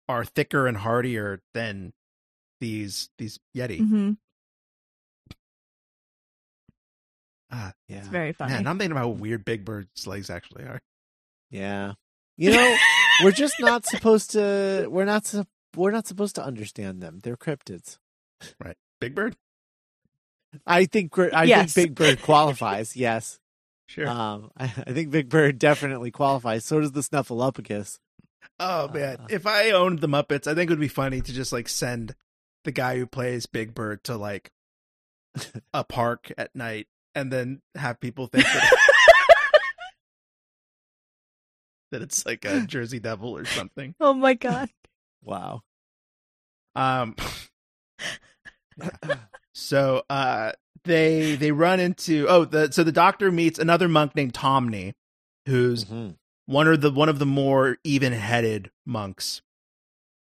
[0.08, 1.92] are thicker and hardier than
[2.60, 3.78] these these Yeti.
[3.78, 4.12] hmm
[7.50, 7.98] Ah, Yeah.
[7.98, 8.52] It's very funny.
[8.54, 10.80] man, I'm thinking about how weird Big Bird's legs actually are.
[11.50, 11.92] Yeah.
[12.36, 12.76] You know,
[13.22, 14.88] we're just not supposed to.
[14.90, 15.24] We're not.
[15.24, 17.20] sup- We're not supposed to understand them.
[17.22, 17.98] They're cryptids.
[18.62, 18.76] Right?
[19.00, 19.36] Big Bird,
[20.66, 21.12] I think.
[21.12, 21.72] gr- I Yes.
[21.72, 22.96] think Big Bird qualifies.
[22.96, 23.38] Yes.
[23.86, 24.08] Sure.
[24.08, 24.50] Um.
[24.58, 26.64] I, I think Big Bird definitely qualifies.
[26.64, 27.98] So does the Snuffleupagus.
[28.60, 31.32] oh man, uh, if I owned the Muppets, I think it would be funny to
[31.32, 32.14] just like send
[32.64, 34.50] the guy who plays Big Bird to like
[35.74, 38.76] a park at night and then have people think that,
[41.92, 43.94] that it's like a Jersey Devil or something.
[44.00, 44.68] oh my god.
[45.22, 45.62] Wow.
[46.74, 47.16] Um
[49.54, 50.52] so uh
[50.86, 54.94] they they run into oh the so the doctor meets another monk named Thonmi
[55.46, 56.16] who's Mhm.
[56.46, 59.42] one of the one of the more even-headed monks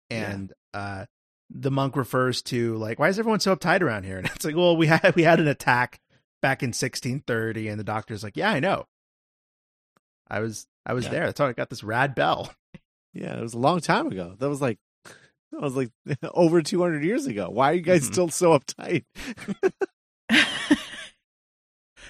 [0.09, 1.05] and uh
[1.49, 4.55] the monk refers to like why is everyone so uptight around here and it's like
[4.55, 5.99] well we had we had an attack
[6.41, 8.85] back in 1630 and the doctor's like yeah i know
[10.29, 11.11] i was i was Yeah.
[11.11, 12.53] there that's how i got this rad bell
[13.13, 14.35] Yeah, it was a long time ago.
[14.39, 14.77] That was like.
[15.51, 15.89] That was like
[16.33, 17.49] over 200 years ago.
[17.49, 18.13] Why are you guys Mhm.
[18.13, 19.03] still so uptight?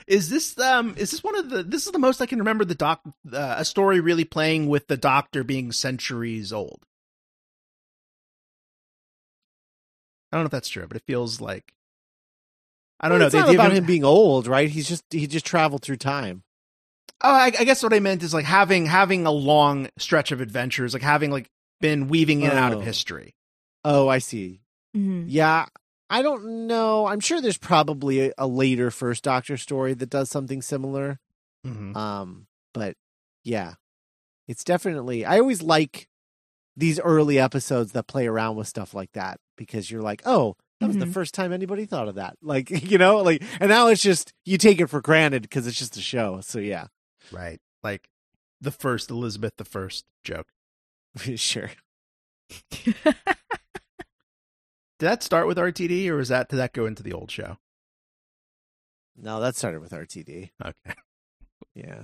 [0.08, 2.66] is this um is this one of the this is the most i can remember
[2.66, 3.02] the doc
[3.34, 6.86] uh, a story really playing with the doctor being centuries old
[10.32, 11.74] i don't know if that's true but it feels like
[13.00, 14.70] i don't Well, know It's they not give about him- him being old, right?
[14.70, 16.44] He's just he just traveled through time.
[17.24, 20.42] Oh, I, I guess what I meant is like having having a long stretch of
[20.42, 22.82] adventures, like having like been weaving in and out of Oh.
[22.82, 23.34] history.
[23.84, 24.62] Oh, I see.
[24.96, 25.26] Mhm.
[25.28, 25.66] Yeah,
[26.12, 27.08] I don't know.
[27.08, 31.20] I'm sure there's probably a, a later First Doctor story that does something similar.
[31.66, 31.96] Mm-hmm.
[31.98, 32.96] Um, but
[33.44, 33.74] yeah,
[34.48, 35.26] it's definitely.
[35.26, 36.08] I always like
[36.76, 40.88] these early episodes that play around with stuff like that because you're like, oh, that
[40.88, 41.14] was the Mhm.
[41.14, 42.36] first time anybody thought of that.
[42.42, 45.78] Like, you know, like, and now it's just you take it for granted because it's
[45.80, 46.42] just a show.
[46.42, 46.88] So yeah,
[47.32, 48.10] Right, like
[48.60, 50.48] the first Elizabeth the First joke.
[51.36, 51.72] sure.
[55.02, 57.58] Did that start with RTD, or was that did that go into the old show?
[59.18, 60.52] No, that started with RTD.
[60.64, 60.96] Okay.
[61.74, 62.04] Yeah.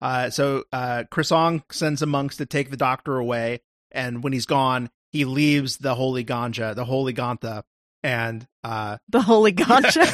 [0.00, 4.46] Uh, so uh, Khrisong sends the monks to take the doctor away, and when he's
[4.46, 7.64] gone, he leaves the holy ganja, the holy ghanta,
[8.02, 10.06] and uh, The holy ganja.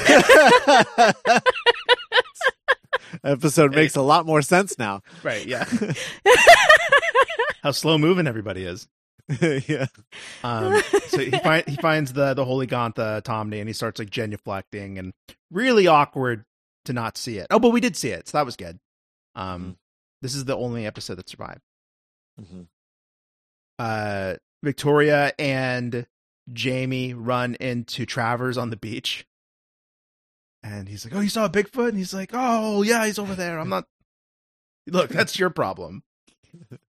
[3.22, 5.02] Episode makes a lot more sense now.
[5.22, 5.66] right, yeah,
[7.62, 8.88] how slow moving everybody is.
[9.68, 9.86] yeah.
[10.42, 14.10] Um, so he find, he finds the the holy ghanta Thonmi, and he starts like
[14.10, 15.12] genuflecting, and
[15.50, 16.44] really awkward
[16.86, 17.46] to not see it.
[17.50, 18.78] Oh, but we did see it, so that was good.
[19.34, 19.76] Um,
[20.22, 21.60] this is the only episode that survived.
[22.40, 22.62] Mm-hmm.
[23.78, 26.06] Uh, Victoria and
[26.52, 29.26] Jamie run into Travers on the beach,
[30.62, 33.34] and he's like, "Oh, you saw a Bigfoot?" And he's like, "Oh, yeah, he's over
[33.34, 33.58] there.
[33.58, 33.86] I'm not."
[34.88, 36.02] Look, that's your problem.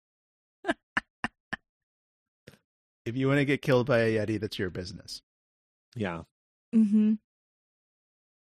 [3.08, 5.22] if you want to get killed by a yeti, that's your business.
[5.96, 6.22] Yeah.
[6.72, 7.14] hmm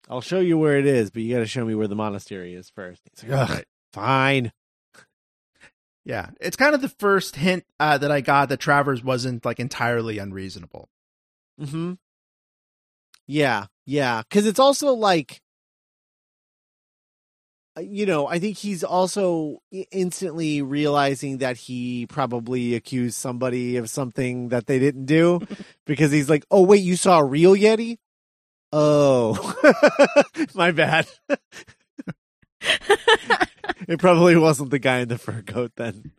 [0.09, 2.53] I'll show you where it is, but you got to show me where the monastery
[2.53, 3.01] is first.
[3.19, 3.65] He's like, Ugh, Right.
[3.93, 4.51] fine.
[6.03, 9.59] Yeah, it's kind of the first hint uh, that I got that Travers wasn't like
[9.59, 10.89] entirely unreasonable.
[11.59, 11.93] hmm
[13.25, 15.41] Yeah, yeah, because it's also like,
[17.81, 19.59] you know, I think he's also
[19.91, 25.41] instantly realizing that he probably accused somebody of something that they didn't do,
[25.85, 27.97] because he's like, "Oh wait, you saw a real yeti?
[28.71, 29.35] Oh,
[30.55, 31.07] my bad.
[33.87, 36.11] it probably wasn't the guy in the fur coat then."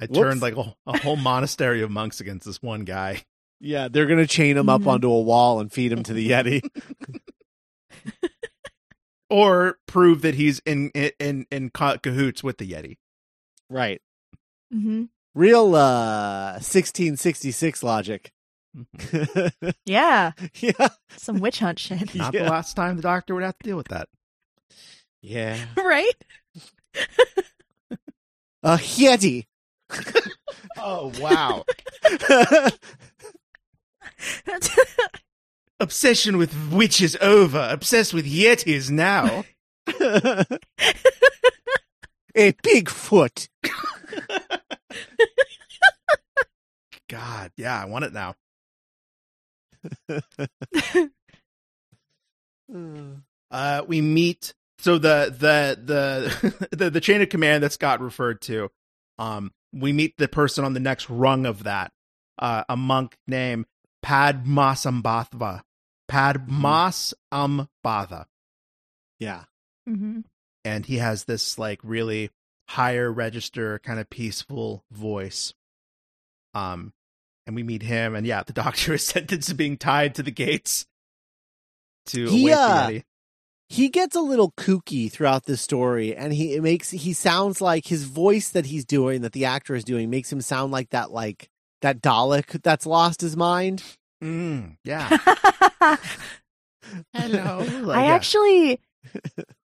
[0.00, 0.18] I Whoops.
[0.18, 3.22] turned like a, a whole monastery of monks against this one guy.
[3.60, 4.86] Yeah, they're gonna chain him up Mhm.
[4.88, 6.60] onto a wall and feed him to the yeti.
[9.32, 12.98] Or prove that he's in in in ca- cahoots with the Yeti.
[13.70, 14.00] right.
[14.72, 15.04] Mm-hmm.
[15.34, 18.30] Real uh 1666 logic.
[19.84, 20.32] Yeah.
[20.56, 20.88] yeah.
[21.16, 22.14] Some witch hunt shit.
[22.14, 22.44] Not Yeah.
[22.44, 24.08] the last time the doctor would have to deal with that.
[25.22, 25.58] Yeah.
[25.76, 26.12] right?
[28.62, 29.46] A yeti.
[30.78, 31.64] Oh wow!
[35.82, 37.66] Obsession with witches over.
[37.68, 39.44] Obsessed with Yetis now.
[39.88, 40.46] a
[42.36, 43.48] Bigfoot.
[47.08, 48.34] God, yeah, I want it now.
[53.50, 58.40] Uh, we meet so the the the the, the chain of command that Scott referred
[58.42, 58.70] to.
[59.18, 61.92] Um, we meet the person on the next rung of that,
[62.38, 63.66] uh, a monk named
[66.12, 67.68] Padmasambhava.
[67.78, 68.24] Padmasambhava.
[69.18, 69.44] yeah.
[69.86, 70.20] hmm
[70.64, 72.30] and he has this like really
[72.68, 75.52] higher register kind of peaceful voice
[76.54, 76.92] um
[77.46, 80.30] and we meet him and yeah the doctor is sentenced to being tied to the
[80.30, 80.86] gates
[82.06, 83.02] to He, await uh,
[83.68, 87.86] he gets a little kooky throughout this story and he it makes he sounds like
[87.86, 91.10] his voice that he's doing that the actor is doing makes him sound like that
[91.10, 91.48] like
[91.80, 93.82] that Dalek that's lost his mind.
[94.22, 95.70] Mm, yeah I
[97.14, 98.14] hello Like, yeah.
[98.14, 98.80] actually,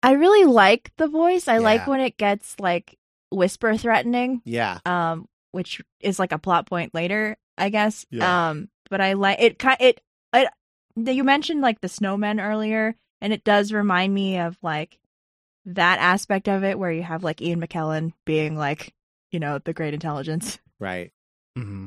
[0.02, 1.48] I really like the voice.
[1.48, 2.96] I like when it gets like
[3.30, 4.78] whisper threatening, Yeah.
[4.84, 8.04] um, which is like a plot point later, I guess.
[8.10, 8.50] Yeah.
[8.50, 9.62] Um, but I like it.
[9.80, 10.00] It,
[10.34, 10.48] it.
[10.96, 14.98] You mentioned like the snowmen earlier, and it does remind me of like
[15.66, 18.92] that aspect of it where you have like Ian McKellen being like,
[19.32, 21.10] you know, the great intelligence Right.
[21.56, 21.86] Mm-hmm.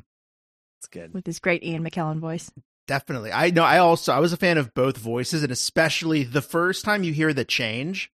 [0.80, 1.14] It's good.
[1.14, 2.50] with his great Ian McKellen voice.
[2.88, 6.42] Definitely i know i also i was a fan of both voices and especially the
[6.42, 8.12] first time you hear the change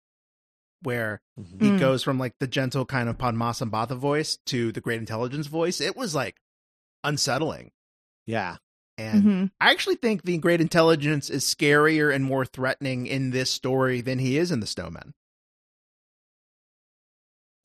[0.81, 1.61] where Mhm.
[1.61, 1.79] he Mm.
[1.79, 5.95] goes from like the gentle kind of Padmasambhava voice to the great intelligence voice it
[5.95, 6.37] was like
[7.03, 7.71] unsettling
[8.25, 8.57] Yeah.
[8.97, 13.49] and hmm I actually think the Great Intelligence is scarier and more threatening in this
[13.51, 15.13] story than he is in the Snowmen.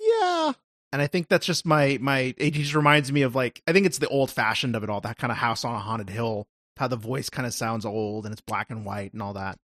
[0.01, 0.53] Yeah.
[0.93, 3.87] And I think that's just my my it just reminds me of like I think
[3.87, 6.47] it's the old fashioned of it all, that kind of house on a haunted hill,
[6.77, 9.59] how the voice kind of sounds old and it's black and white and all that.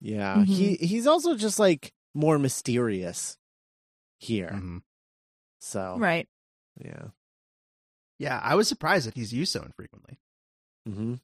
[0.00, 0.36] Yeah.
[0.36, 0.46] Mhm.
[0.46, 3.36] He he's also just like more mysterious
[4.18, 4.50] here.
[4.52, 4.82] Mhm.
[5.60, 6.28] So Right.
[6.78, 7.08] yeah.
[8.18, 10.18] Yeah, I was surprised that he's used so infrequently.
[10.88, 11.14] Mm-hmm.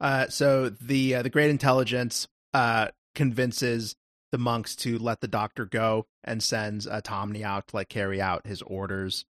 [0.00, 3.96] Uh, so the uh, the Great Intelligence uh convinces
[4.32, 8.20] the monks to let the doctor go and sends uh, Thonmi out to like carry
[8.20, 9.24] out his orders,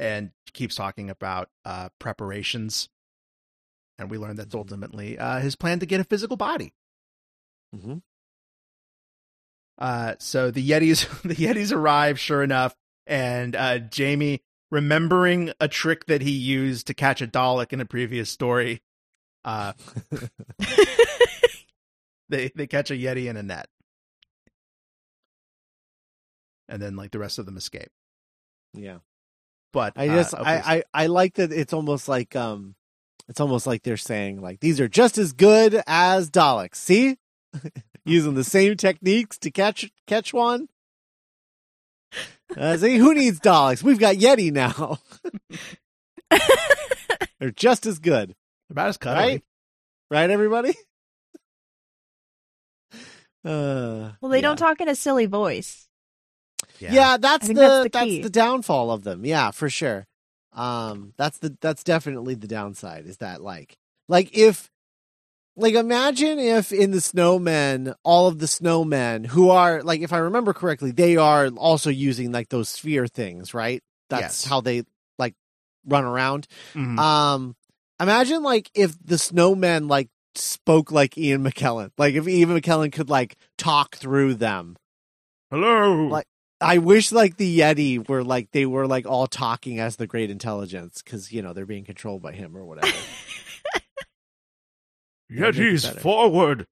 [0.00, 2.88] and keeps talking about uh preparations.
[3.98, 6.72] And we learn that's ultimately uh, his plan to get a physical body.
[7.76, 7.98] Mm-hmm.
[9.78, 12.74] Uh, so the Yetis the Yetis arrive, sure enough,
[13.06, 17.86] and uh, Jamie, remembering a trick that he used to catch a Dalek in a
[17.86, 18.82] previous story,
[19.44, 19.72] uh,
[22.28, 23.68] they they catch a Yeti in a net,
[26.68, 27.90] and then like the rest of them escape.
[28.74, 28.98] Yeah.
[29.72, 32.74] But I uh, just of I, I I like that it's almost like um
[33.28, 36.76] it's almost like they're saying like these are just as good as Daleks.
[36.76, 37.18] See?
[38.04, 40.68] Using the same techniques to catch catch one.
[42.56, 43.82] Uh, see who needs Daleks?
[43.82, 44.98] We've got Yeti now.
[47.38, 48.34] they're just as good.
[48.70, 49.22] about as cuddly.
[49.22, 49.42] Right?
[50.10, 50.74] Right, everybody?
[53.42, 54.42] Uh, Well, they yeah.
[54.42, 55.88] don't talk in a silly voice.
[56.80, 58.22] Yeah, that's the that's the that's key.
[58.22, 59.24] the downfall of them.
[59.24, 60.06] Yeah, for sure.
[60.52, 63.06] Um, that's the that's definitely the downside.
[63.06, 63.76] Is that like
[64.08, 64.70] like if
[65.56, 70.18] like imagine if in the snowmen all of the snowmen who are like if I
[70.18, 73.82] remember correctly they are also using like those sphere things, right?
[74.08, 74.44] That's Yes.
[74.46, 74.82] how they
[75.18, 75.34] like
[75.86, 76.46] run around.
[76.74, 76.98] Mhm.
[76.98, 77.56] Um,
[78.00, 83.10] imagine like if the snowmen like spoke like Ian McKellen, like if Ian McKellen could
[83.10, 84.76] like talk through them.
[85.50, 86.06] Hello.
[86.06, 86.26] Like-
[86.60, 90.30] I wish like the Yeti were like they were like all talking as the great
[90.30, 92.92] intelligence because you know they're being controlled by him or whatever.
[95.30, 96.66] That'd Yetis forward.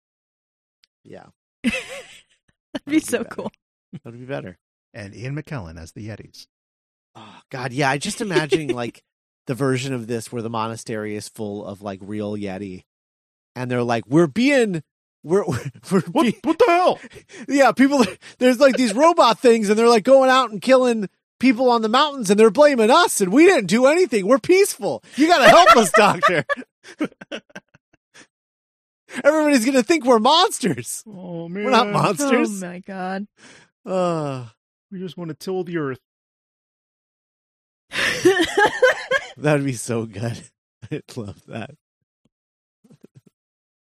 [1.04, 1.26] yeah,
[1.62, 1.74] That'd
[2.86, 3.28] be be so better.
[3.30, 3.52] cool.
[4.04, 4.58] that'd be better.
[4.92, 6.46] And Ian McKellen as the Yetis.
[7.14, 7.90] Oh God, yeah.
[7.90, 9.02] I just imagine like
[9.46, 12.84] the version of this where the monastery is full of like real Yeti,
[13.54, 14.82] and they're like, "We're being."
[15.24, 15.44] We're
[15.90, 17.00] we're What, be- what the hell?
[17.48, 18.04] yeah, people.
[18.38, 21.08] There's like these robot things, and they're like going out and killing
[21.40, 24.26] people on the mountains, and they're blaming us, and we didn't do anything.
[24.26, 25.02] We're peaceful.
[25.16, 26.44] You got to help us, doctor.
[29.24, 31.02] Everybody's gonna think we're monsters.
[31.06, 32.62] Oh man, We're not monsters.
[32.62, 33.26] Oh my god.
[33.86, 34.46] Uh,
[34.90, 36.00] We just want to till the earth.
[39.38, 40.38] that'd be so good.
[40.90, 41.70] I'd love that.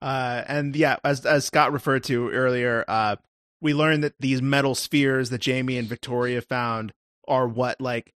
[0.01, 3.16] Uh, and yeah, as as Scott referred to earlier, uh,
[3.61, 6.92] we learned that these metal spheres that Jamie and Victoria found
[7.26, 8.12] are what like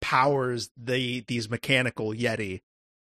[0.00, 2.60] powers the these mechanical Yeti.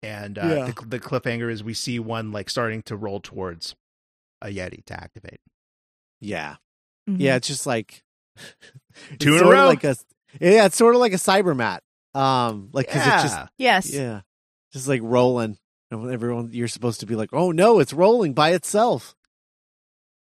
[0.05, 0.67] And uh, Yeah.
[0.81, 3.75] the, the cliffhanger is we see one like starting to roll towards
[4.41, 5.41] a Yeti to activate.
[6.21, 6.57] Yeah,
[7.09, 7.17] Mhm.
[7.19, 8.03] Yeah, it's just like
[8.37, 8.45] Two
[9.15, 9.67] it's in a sorta row.
[9.67, 9.97] Like a,
[10.41, 11.83] yeah, it's sort of like a cyber mat.
[12.15, 13.15] Um, like because yeah.
[13.15, 13.91] it's just Yes.
[13.93, 14.21] yeah,
[14.73, 15.57] just like rolling.
[15.93, 19.15] And everyone, you're supposed to be like, oh no, it's rolling by itself.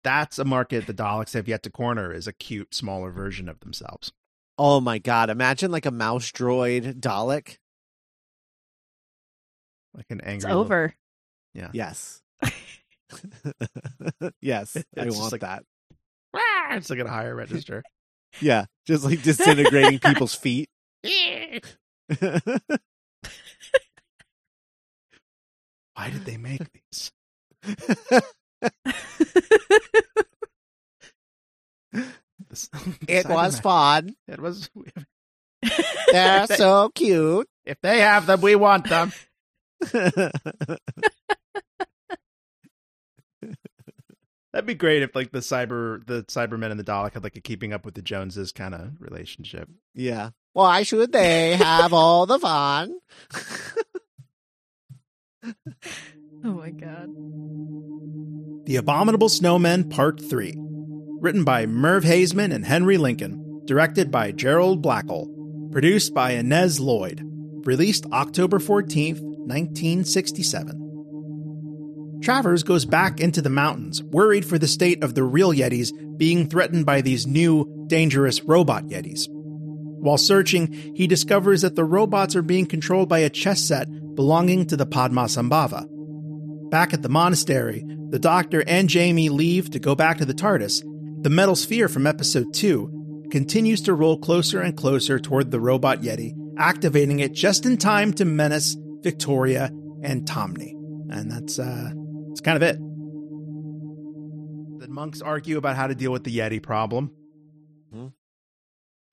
[0.03, 3.59] That's a market the Daleks have yet to corner is a cute, smaller version of
[3.59, 4.13] themselves.
[4.57, 5.29] Oh my god!
[5.29, 7.57] Imagine like a mouse droid Dalek.
[9.93, 10.93] Like an angry It's little- over.
[11.73, 12.21] Yes.
[14.41, 15.63] yes, I It's just want like- that.
[16.35, 17.83] Ah, It's like a higher register.
[18.41, 20.69] Yeah, just like disintegrating people's feet.
[25.97, 27.11] Why did they make these?
[32.49, 32.69] This-
[33.07, 34.15] it was fun.
[34.27, 34.69] It was.
[36.11, 37.49] They're so cute.
[37.65, 39.11] If they have them, we want them.
[44.53, 47.41] That'd be great if like the cyber the Cybermen and the Dalek had like a
[47.41, 49.69] keeping up with the Joneses kind of relationship.
[49.93, 50.29] yeah.
[50.53, 52.97] Why should they have all the fun?
[56.45, 57.09] Oh my god.
[58.65, 60.55] The Abominable Snowmen Part 3.
[61.19, 63.63] Written by Merv Haisman and Henry Lincoln.
[63.65, 65.71] Directed by Gerald Blackall.
[65.71, 67.23] Produced by Innes Lloyd.
[67.65, 72.19] Released October 14th, 1967.
[72.21, 76.49] Travers goes back into the mountains, worried for the state of the real Yetis being
[76.49, 79.27] threatened by these new, dangerous robot Yetis.
[79.99, 84.65] While searching, he discovers that the robots are being controlled by a chess set belonging
[84.67, 86.69] to the Padmasambhava.
[86.69, 90.83] Back at the monastery, the doctor and Jamie leave to go back to the TARDIS.
[91.23, 96.01] The metal sphere from episode 2 continues to roll closer and closer toward the robot
[96.01, 99.71] Yeti, activating it just in time to menace Victoria
[100.03, 100.71] and Thonmi.
[101.09, 101.91] And that's uh
[102.27, 102.77] that's kind of it.
[104.79, 107.11] The monks argue about how to deal with the Yeti problem.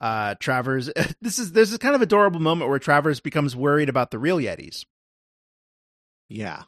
[0.05, 0.91] Uh Travers
[1.23, 4.37] this is this is kind of adorable moment where Travers becomes worried about the real
[4.39, 4.85] Yetis
[6.29, 6.65] Yeah.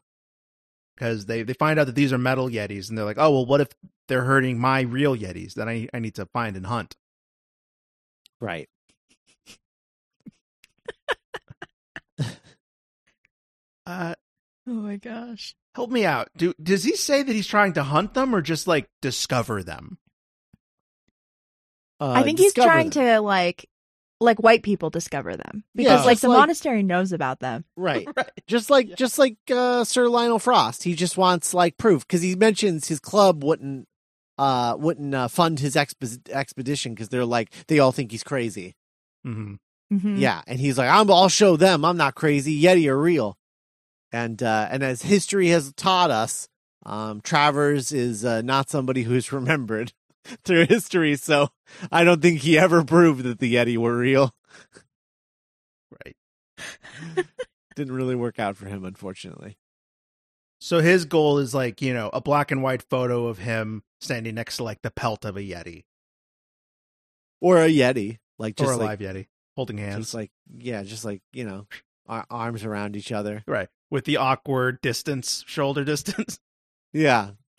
[0.97, 3.45] because they, they find out that these are metal yetis and they're like, oh well,
[3.47, 3.69] what if
[4.09, 6.97] they're hurting my real yetis that I I need to find and hunt?
[8.41, 8.69] Right.
[13.87, 14.15] Uh,
[14.69, 15.55] Oh my gosh.
[15.77, 16.29] help me out.
[16.37, 19.99] Do does he say that he's trying to hunt them or just like discover them?
[22.01, 23.05] Uh, I think he's trying them.
[23.17, 23.69] to like
[24.21, 27.65] like white people discover them Yeah, because like the like- monastery knows about them.
[27.77, 28.07] right.
[28.17, 28.31] right.
[28.47, 32.35] Just like just like uh, Sir Lionel Frost, he just wants like proof because he
[32.35, 33.87] mentions his club wouldn't
[34.39, 38.75] uh wouldn't uh, fund his exp- expedition because they're like they all think he's crazy.
[39.25, 39.55] hmm
[39.93, 40.19] Mhm.
[40.19, 42.61] Yeah, and he's like, I'm, I'll show them I'm not crazy.
[42.61, 43.39] Yeti are real.
[44.13, 46.49] And uh, and as history has taught us,
[46.85, 49.93] um, Travers is uh, not somebody who's remembered
[50.45, 51.17] through history.
[51.17, 51.49] So
[51.91, 54.35] I don't think he ever proved that the Yeti were real.
[56.05, 56.17] Right.
[57.77, 59.59] Didn't really work out for him, unfortunately.
[60.61, 64.35] So his goal is like you know a black and white photo of him standing
[64.35, 65.85] next to like the pelt of a yeti
[67.41, 70.83] Or a Yeti, like or just a like live yeti holding hands, just like yeah,
[70.83, 71.67] just like you know,
[72.09, 73.45] ar- arms around each other.
[73.47, 76.41] right, with the awkward distance, shoulder distance.
[76.95, 77.33] Yeah,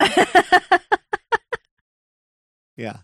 [2.78, 2.98] yeah,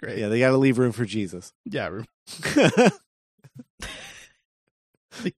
[0.00, 0.18] Great.
[0.18, 0.26] yeah.
[0.28, 1.52] They got to leave room for Jesus.
[1.64, 1.86] Yeah.
[1.88, 2.06] Room.
[5.22, 5.32] the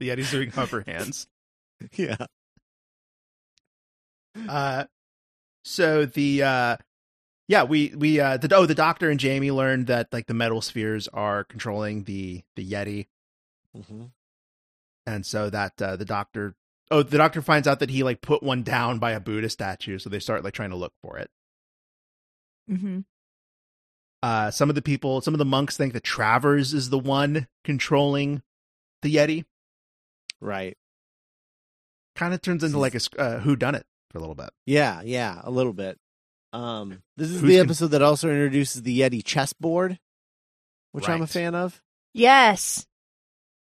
[0.00, 1.26] yeti's doing hover hands.
[1.94, 2.16] yeah.
[4.48, 4.84] Uh,
[5.64, 6.76] so the uh,
[7.48, 10.60] yeah, we we uh, the oh the doctor and Jamie learned that like the metal
[10.60, 13.06] spheres are controlling the the Yeti,
[13.74, 14.04] hmm
[15.06, 16.54] and so that uh, the doctor
[16.90, 19.98] oh the doctor finds out that he like put one down by a Buddha statue,
[19.98, 21.28] so they start like trying to look for it.
[22.68, 23.00] Hmm
[24.22, 27.48] Uh, some of the people, some of the monks think that Travers is the one
[27.64, 28.42] controlling
[29.02, 29.44] the Yeti.
[30.40, 30.76] Right.
[32.14, 34.50] Kind of turns into like a uh, who done it for a little bit.
[34.66, 35.98] Yeah, yeah, a little bit.
[36.52, 39.98] Um, this is Who's the con- episode that also introduces the Yeti chessboard,
[40.92, 41.80] which I'm a fan of.
[42.12, 42.86] Yes.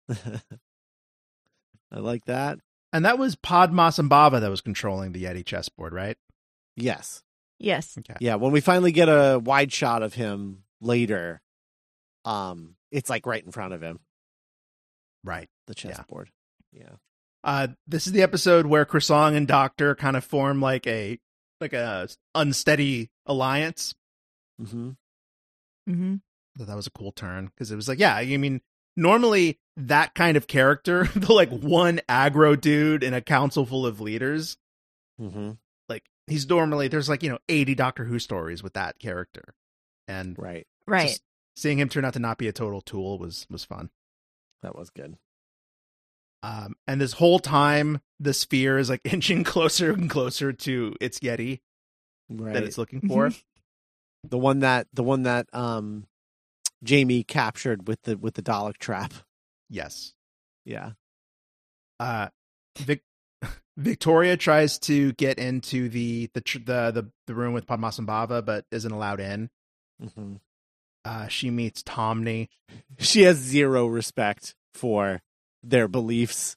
[0.09, 2.59] I like that.
[2.93, 6.17] And that was Padmasambhava that was controlling the Yeti chessboard, right?
[6.77, 7.23] Yes.
[7.59, 7.97] Yes.
[7.97, 8.15] Okay.
[8.19, 11.41] Yeah, when we finally get a wide shot of him later,
[12.25, 13.99] um, it's like right in front of him,
[15.23, 15.49] Right.
[15.67, 16.29] the chessboard.
[16.71, 16.89] Yeah.
[17.43, 21.19] Uh, this is the episode where Khrisong and Doctor kind of form like a
[21.61, 23.95] like a unsteady alliance.
[24.61, 24.89] Mm-hmm.
[25.87, 26.15] hmm
[26.57, 28.61] Thought that was a cool turn because it was like, yeah, I mean,
[28.95, 34.01] normally that kind of character, the like one aggro dude in a council full of
[34.01, 34.57] leaders,
[35.21, 35.51] Mm-hmm.
[36.27, 39.53] Like he's normally there's like you know 80 Doctor Who stories with that character,
[40.07, 40.67] and Right.
[40.85, 41.19] Right.
[41.55, 43.89] seeing him turn out to not be a total tool was was fun.
[44.61, 45.17] That was good.
[46.43, 51.19] Um, and this whole time, the sphere is like inching closer and closer to its
[51.19, 51.61] Yeti
[52.29, 52.53] Right.
[52.53, 53.31] that it's looking for.
[54.27, 56.05] the one that the one that um
[56.83, 59.13] Jamie captured with the with the Dalek trap.
[59.69, 60.13] yes.
[60.65, 60.91] Yeah.
[61.99, 62.27] Uh,
[62.77, 63.03] Vic-
[63.77, 68.65] Victoria tries to get into the the tr- the the, the room with Padmasambhava, but
[68.71, 69.49] isn't allowed in.
[70.15, 70.35] hmm
[71.05, 72.47] Uh, she meets Thonmi.
[72.99, 75.21] She has zero respect for
[75.63, 76.55] their beliefs.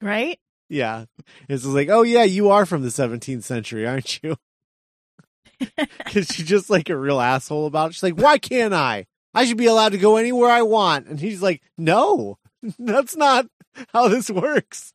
[0.00, 0.38] Right?
[0.68, 1.04] Yeah.
[1.48, 4.36] It's just like, oh yeah, you are from the 17th century, aren't you?
[5.76, 7.94] Because she's just like a real asshole about it.
[7.94, 9.06] She's like, why can't I?
[9.32, 11.06] I should be allowed to go anywhere I want.
[11.06, 12.38] And he's like, no,
[12.80, 13.46] that's not
[13.92, 14.92] how this works.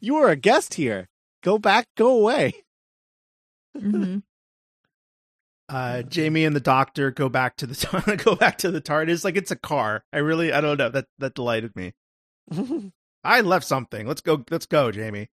[0.00, 1.08] You are a guest here.
[1.42, 2.64] Go back, go away.
[3.78, 4.18] hmm
[5.70, 9.36] Uh, Jamie and the Doctor go back to the go back to the TARDIS like
[9.36, 10.02] it's a car.
[10.14, 11.92] I really I don't know that that delighted me.
[13.24, 14.06] I left something.
[14.06, 14.42] Let's go.
[14.50, 15.28] Let's go, Jamie.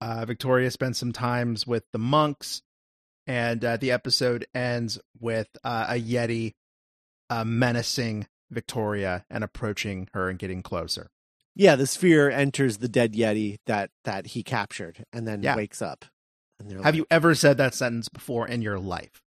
[0.00, 2.62] Uh, Victoria spends some times with the monks,
[3.26, 6.54] and uh, the episode ends with uh, a Yeti
[7.28, 11.10] uh, menacing Victoria and approaching her and getting closer.
[11.56, 15.56] Yeah, the sphere enters the dead Yeti that that he captured and then Yeah.
[15.56, 16.04] wakes up.
[16.58, 19.22] And Have like, you ever said that sentence before in your life?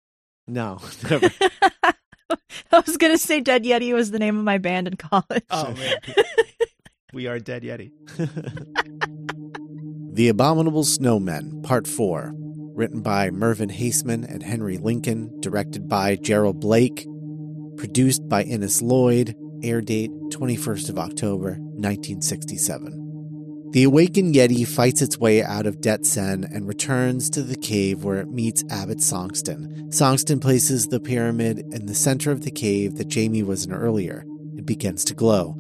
[0.47, 0.79] No,
[1.11, 1.31] never.
[2.73, 5.45] I was gonna say Dead Yeti was the name of my band in college.
[5.51, 5.97] Oh man,
[7.13, 7.91] we are dead Yeti.
[10.15, 12.33] The Abominable Snowmen, Part 4.
[12.35, 15.41] Written by Mervyn Haisman and Henry Lincoln.
[15.41, 17.07] Directed by Gerald Blake.
[17.77, 19.37] Produced by Innes Lloyd.
[19.63, 23.71] Air date 21st of October, 1967.
[23.73, 28.03] The awakened Yeti fights its way out of Det Sen and returns to the cave
[28.03, 29.91] where it meets Abbot Songtsen.
[29.93, 34.25] Songtsen places the pyramid in the center of the cave that Jamie was in earlier.
[34.57, 35.55] It begins to glow.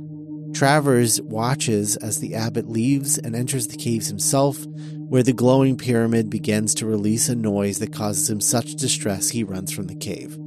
[0.55, 4.64] Travers watches as the abbot leaves and enters the caves himself,
[4.97, 9.45] where the glowing pyramid begins to release a noise that causes him such distress he
[9.45, 10.39] runs from the cave.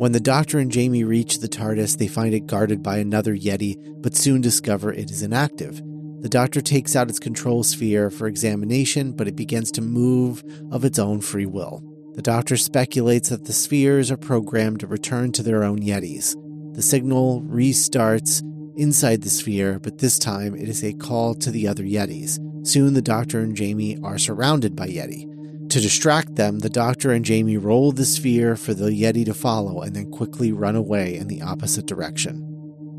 [0.00, 3.76] When the doctor and Jamie reach the TARDIS, they find it guarded by another Yeti,
[4.00, 5.82] but soon discover it is inactive.
[6.22, 10.42] The doctor takes out its control sphere for examination, but it begins to move
[10.72, 11.84] of its own free will.
[12.14, 16.34] The doctor speculates that the spheres are programmed to return to their own Yetis.
[16.74, 18.42] The signal restarts
[18.78, 22.38] inside the sphere, but this time it is a call to the other Yetis.
[22.66, 25.26] Soon the Doctor and Jamie are surrounded by Yeti.
[25.70, 29.82] To distract them, the Doctor and Jamie roll the sphere for the Yeti to follow
[29.82, 32.44] and then quickly run away in the opposite direction.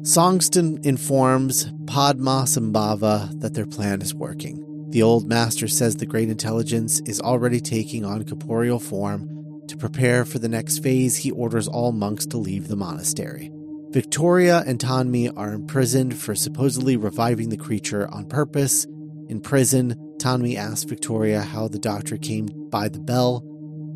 [0.03, 4.87] Songtsen informs Padmasambhava that their plan is working.
[4.89, 9.27] The old master says the great intelligence is already taking on corporeal form.
[9.67, 13.51] To prepare for the next phase, he orders all monks to leave the monastery.
[13.89, 18.85] Victoria and Thonmi are imprisoned for supposedly reviving the creature on purpose.
[19.27, 23.43] In prison, Thonmi asks Victoria how the doctor came by the bell.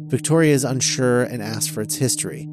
[0.07, 2.47] Victoria is unsure and asks for its history.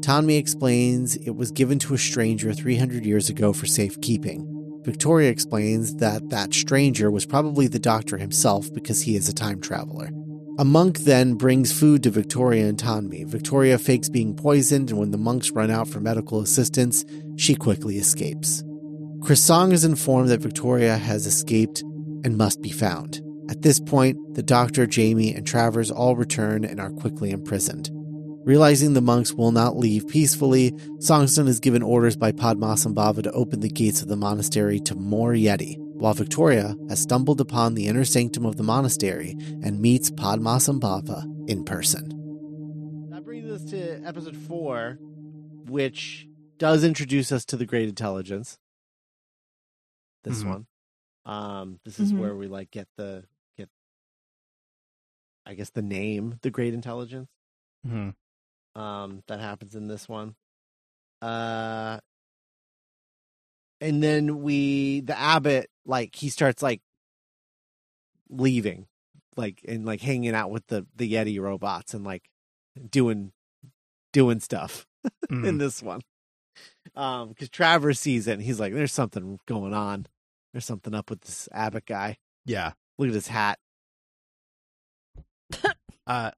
[0.00, 4.48] Thonmi explains it was given to a stranger 300 years ago for safekeeping.
[4.82, 9.60] Victoria explains that that stranger was probably the doctor himself because he is a time
[9.60, 10.08] traveler.
[10.58, 13.26] A monk then brings food to Victoria and Thonmi.
[13.26, 17.04] Victoria fakes being poisoned, and when the monks run out for medical assistance,
[17.36, 18.62] she quickly escapes.
[19.20, 21.84] Khrisong is informed that Victoria has escaped
[22.24, 23.20] and must be found.
[23.50, 27.90] At this point, the doctor, Jamie, and Travers all return and are quickly imprisoned.
[28.44, 33.60] Realizing the monks will not leave peacefully, Songtsen is given orders by Padmasambhava to open
[33.60, 38.04] the gates of the monastery to more Yeti, while Victoria has stumbled upon the inner
[38.04, 42.08] sanctum of the monastery and meets Padmasambhava in person.
[43.10, 44.98] That brings us to episode four,
[45.68, 46.26] which
[46.58, 48.58] does introduce us to the Great Intelligence.
[50.24, 50.48] This Mhm.
[50.48, 50.66] one.
[51.24, 52.18] Um, this is Mhm.
[52.18, 53.24] where we like get the
[53.56, 53.68] get
[55.46, 57.28] I guess the name, the Great Intelligence.
[57.86, 58.10] Hmm
[58.74, 60.34] um that happens in this one.
[61.20, 62.00] Uh
[63.80, 66.80] and then we the abbot like he starts like
[68.30, 68.86] leaving
[69.36, 72.28] like and like hanging out with the the yeti robots and like
[72.90, 73.32] doing
[74.12, 74.86] doing stuff
[75.30, 75.44] Mm-hmm.
[75.44, 76.00] in this one.
[76.94, 80.06] Um because travers sees it and he's like there's something going on
[80.52, 82.72] there's something up with this abbot guy Yeah.
[82.98, 83.58] look at his hat
[86.06, 86.32] Uh,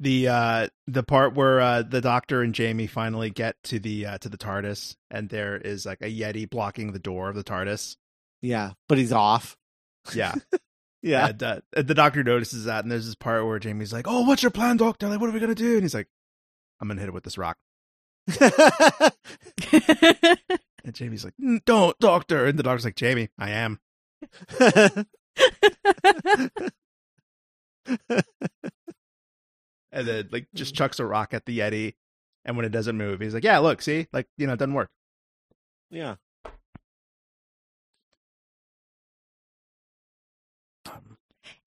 [0.00, 4.18] the uh the part where uh the doctor and Jamie finally get to the uh
[4.18, 7.96] to the TARDIS and there is like a Yeti blocking the door of the TARDIS.
[8.42, 9.56] Yeah, but he's off.
[10.14, 10.34] Yeah.
[11.00, 11.28] Yeah.
[11.28, 14.42] And, uh, the doctor notices that and there's this part where Jamie's like, "Oh, what's
[14.42, 15.08] your plan, doctor?
[15.08, 16.08] Like what are we going to do?" And he's like,
[16.80, 17.56] "I'm going to hit it with this rock."
[20.84, 23.78] And Jamie's like, "Mm, "Don't, doctor." And the doctor's like, "Jamie, I am."
[29.90, 31.94] And then like just chucks a rock at the Yeti
[32.44, 34.06] and when it doesn't move, he's like, "Yeah, look, see?
[34.12, 34.90] Like, you know, it doesn't work."
[35.90, 36.16] yeah.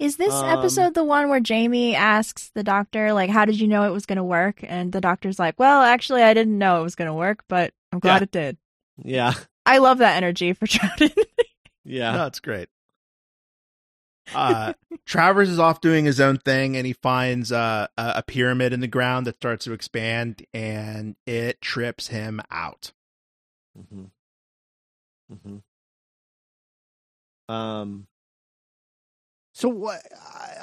[0.01, 3.67] Is this Um, episode the one where Jamie asks the doctor, like, how did you
[3.67, 4.59] know it was going to work?
[4.63, 7.71] And the doctor's like, well, actually, I didn't know it was going to work, but
[7.93, 8.23] I'm glad Yeah.
[8.23, 8.57] it did.
[9.03, 9.33] Yeah.
[9.65, 11.13] I love that energy for Troughton.
[11.85, 12.13] Yeah.
[12.13, 12.67] No, it's great.
[14.33, 14.73] Uh,
[15.05, 18.79] Travers is off doing his own thing, and he finds uh, a, a pyramid in
[18.79, 22.91] the ground that starts to expand, and it trips him out.
[23.75, 24.05] hmm
[25.29, 25.57] hmm
[27.53, 28.07] Um.
[29.61, 30.01] So what?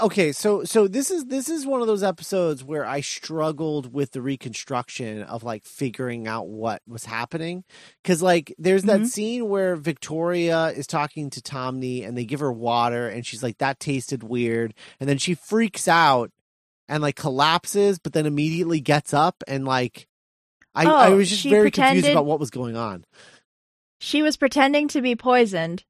[0.03, 4.11] Okay, so so this is this is one of those episodes where I struggled with
[4.11, 7.63] the reconstruction of like figuring out what was happening
[8.03, 9.07] because like there's that Mhm.
[9.07, 13.59] scene where Victoria is talking to Thonmi and they give her water and she's like
[13.59, 16.33] that tasted weird and then she freaks out
[16.89, 20.09] and like collapses but then immediately gets up and like
[20.75, 23.05] I I Oh, was just very confused about what was going on.
[24.01, 25.85] she was pretending to be poisoned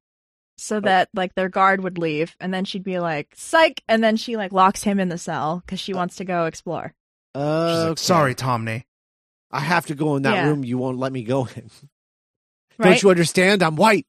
[0.59, 2.35] so that, like, their guard would leave.
[2.39, 3.81] And then she'd be like, psych.
[3.87, 6.93] And then she, like, locks him in the cell because she wants to go explore.
[7.35, 8.83] She's Uh, like, "Sorry, Thonmi."
[9.51, 10.47] I have to go in that Yeah.
[10.47, 10.63] room.
[10.63, 11.69] You won't let me go in.
[12.81, 13.61] Don't you understand?
[13.63, 14.07] I'm white.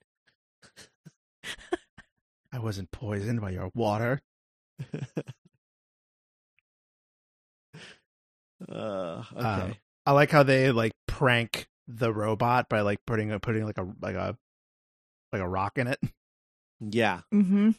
[2.52, 4.20] I wasn't poisoned by your water.
[8.68, 9.42] Uh, okay.
[9.46, 9.74] Um,
[10.06, 13.88] I like how they like prank the robot by like putting a putting like a
[14.00, 14.36] like a
[15.32, 15.98] like a rock in it.
[16.80, 17.20] Yeah.
[17.32, 17.70] mm-hmm.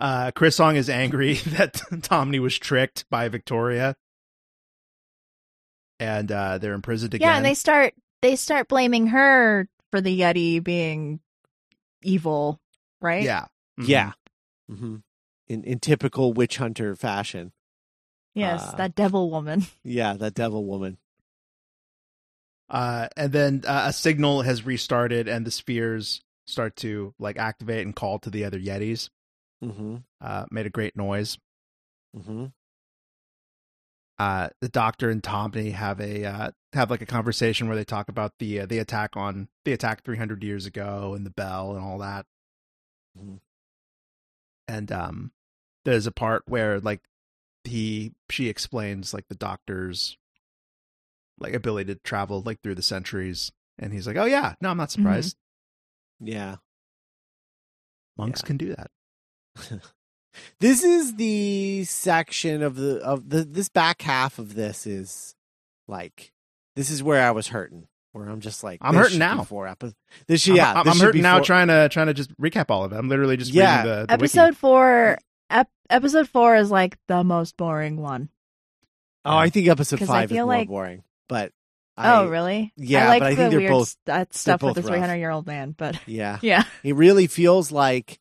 [0.00, 3.96] Uh, Khrisong is angry that Thonmi was tricked by Victoria,
[5.98, 7.28] and uh, they're imprisoned again.
[7.28, 11.20] Yeah, and they start they start blaming her for the Yeti being
[12.02, 12.58] evil,
[13.02, 13.22] right?
[13.22, 13.46] yeah,
[13.78, 13.88] Mhm.
[13.88, 14.12] Yeah.
[14.68, 14.96] hmm
[15.48, 17.52] In in typical witch hunter fashion.
[18.34, 19.66] Yes, Uh, that devil woman.
[19.84, 20.96] Yeah, that devil woman.
[22.70, 27.84] Uh, and then uh, a signal has restarted, and the spheres start to like activate
[27.84, 29.10] and call to the other Yetis.
[29.62, 29.96] Mm-hmm.
[30.20, 31.38] Uh, made a great noise.
[32.16, 32.46] Mm-hmm.
[34.18, 38.08] Uh, the Doctor and Thonmi have a uh, have like a conversation where they talk
[38.08, 41.82] about the uh, the attack on the attack 300 years ago and the bell and
[41.82, 42.26] all that.
[43.18, 43.40] Mhm.
[44.68, 45.32] And um,
[45.84, 47.00] there's a part where like
[47.64, 50.16] he she explains like the Doctor's
[51.38, 54.76] like ability to travel like through the centuries, and he's like, "Oh yeah, no, I'm
[54.76, 55.36] not surprised.
[56.20, 56.56] Yeah.
[58.16, 58.46] Monks Yeah.
[58.46, 58.90] can do that."
[60.60, 65.34] This is the section of the of the this back half of this is
[65.88, 66.32] like
[66.76, 67.88] this is where I was hurting.
[68.12, 69.42] Where I'm just like I'm hurting now.
[69.42, 69.96] Four episodes.
[70.28, 72.66] This should, yeah, I'm, this I'm hurting now four- trying to trying to just recap
[72.70, 72.96] all of it.
[72.96, 73.78] I'm literally just Yeah.
[73.78, 74.54] reading the, the episode wiki.
[74.54, 75.18] four
[75.50, 78.28] ep- episode four is like the most boring one.
[79.24, 81.02] Oh, I think episode 'Cause I five is feel more like- boring.
[81.28, 81.50] But
[82.00, 82.72] I, oh, really?
[82.76, 85.14] yeah, I like but I the think they're weird both- that stuff with the 300
[85.16, 86.64] year old man, but Yeah, yeah.
[86.82, 88.18] it really feels like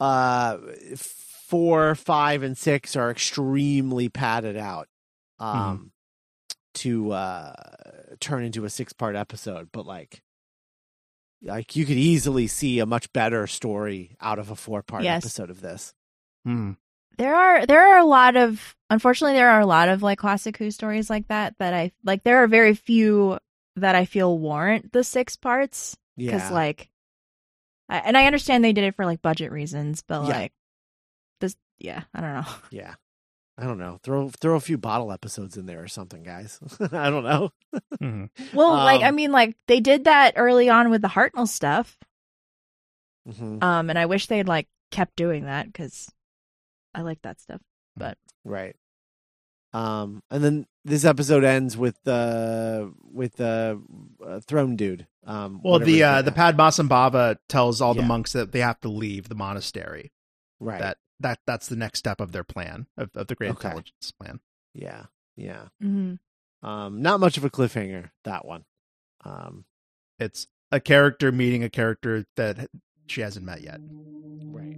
[0.00, 0.58] uh
[0.96, 4.88] four, five, and six are extremely padded out
[5.38, 5.92] um
[6.74, 7.52] to uh
[8.20, 10.22] turn into a six part episode, but like
[11.42, 15.24] like you could easily see a much better story out of a four part Yes.
[15.24, 15.92] episode of this.
[16.44, 16.72] Hmm.
[17.22, 20.56] There are there are a lot of unfortunately there are a lot of like classic
[20.56, 22.24] Who stories like that that I like.
[22.24, 23.38] There are very few
[23.76, 26.54] that I feel warrant the six parts because Yeah.
[26.54, 26.90] like,
[27.88, 30.36] I, and I understand they did it for like budget reasons, but Yeah.
[30.36, 30.52] like
[31.40, 32.52] this, yeah, I don't know.
[32.72, 32.94] yeah.
[33.56, 34.00] I don't know.
[34.02, 36.58] Throw throw a few bottle episodes in there or something, guys.
[36.92, 37.50] I don't know.
[38.02, 38.30] Mhm.
[38.52, 41.96] Well, like I Um, mean, like they did that early on with the Hartnell stuff,
[43.30, 46.10] hmm um, and I wish they'd like kept doing that because
[46.94, 47.60] I like that stuff.
[47.96, 48.76] But right.
[49.74, 53.80] Um, and then this episode ends with uh with the
[54.26, 55.06] uh, throne dude.
[55.26, 56.36] Um, Well, the uh, the is.
[56.36, 60.12] Padmasambhava tells all the monks that they have to leave the monastery.
[60.60, 60.78] right.
[60.80, 63.68] That that that's the next step of their plan of, of the Great Okay.
[63.68, 64.40] Intelligence plan.
[64.74, 65.04] yeah,
[65.36, 65.68] yeah.
[65.82, 66.66] Mm-hmm.
[66.68, 68.64] Um, not much of a cliffhanger that one.
[69.24, 69.64] Um,
[70.18, 72.68] It's a character meeting a character that
[73.06, 73.78] she hasn't met yet.
[73.80, 74.76] right.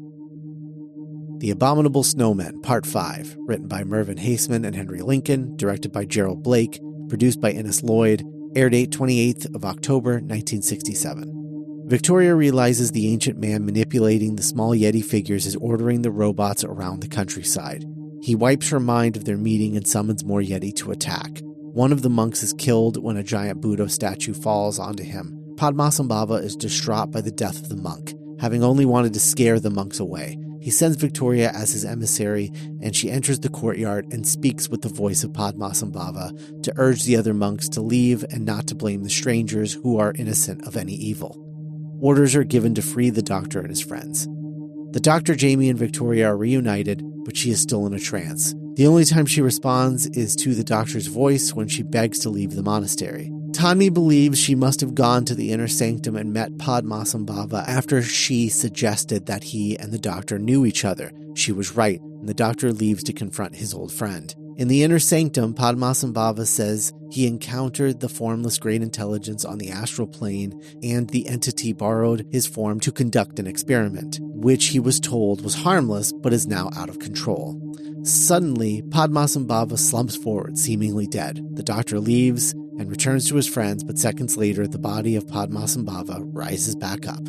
[1.45, 6.43] The Abominable Snowmen, Part 5, written by Mervyn Haisman and Henry Lincoln, directed by Gerald
[6.43, 6.81] Blake,
[7.11, 8.25] produced by Innes Lloyd,
[8.57, 11.85] air date 28th of October 1967.
[11.85, 17.01] Victoria realizes the ancient man manipulating the small Yeti figures is ordering the robots around
[17.01, 17.85] the countryside.
[18.23, 21.43] He wipes her mind of their meeting and summons more Yeti to attack.
[21.43, 25.39] One of the monks is killed when a giant Buddha statue falls onto him.
[25.57, 29.69] Padmasambhava is distraught by the death of the monk, having only wanted to scare the
[29.69, 30.39] monks away.
[30.65, 32.51] He sends Victoria as his emissary,
[32.81, 37.19] and she enters the courtyard and speaks with the voice of Padmasambhava to urge the
[37.19, 40.95] other monks to leave and not to blame the strangers who are innocent of any
[40.95, 41.39] evil.
[42.01, 44.27] Orders are given to free the doctor and his friends.
[44.93, 48.55] The doctor, Jamie, and Victoria are reunited, but she is still in a trance.
[48.77, 52.53] The only time she responds is to the doctor's voice when she begs to leave
[52.55, 53.31] the monastery.
[53.65, 58.51] Thonmi believes she must have gone to the inner sanctum and met Padmasambhava after she
[58.51, 61.11] suggested that he and the doctor knew each other.
[61.35, 64.35] She was right, and the doctor leaves to confront his old friend.
[64.57, 70.07] In the inner sanctum, Padmasambhava says he encountered the formless great intelligence on the astral
[70.07, 75.43] plane, and the entity borrowed his form to conduct an experiment, which he was told
[75.43, 77.61] was harmless but is now out of control.
[78.05, 81.41] Suddenly, Padmasambhava slumps forward, seemingly dead.
[81.57, 86.21] The doctor leaves and returns to his friends, but seconds later, the body of Padmasambhava
[86.33, 87.27] rises back up.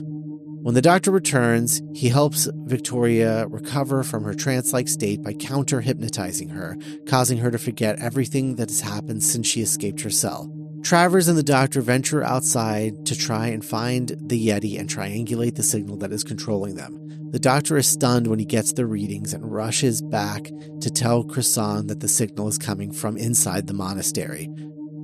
[0.66, 5.80] When the doctor returns, he helps Victoria recover from her trance like state by counter
[5.80, 10.52] hypnotizing her, causing her to forget everything that has happened since she escaped her cell.
[10.82, 15.62] Travers and the doctor venture outside to try and find the Yeti and triangulate the
[15.62, 17.30] signal that is controlling them.
[17.30, 20.46] The doctor is stunned when he gets the readings and rushes back
[20.82, 24.50] to tell Khrisong that the signal is coming from inside the monastery.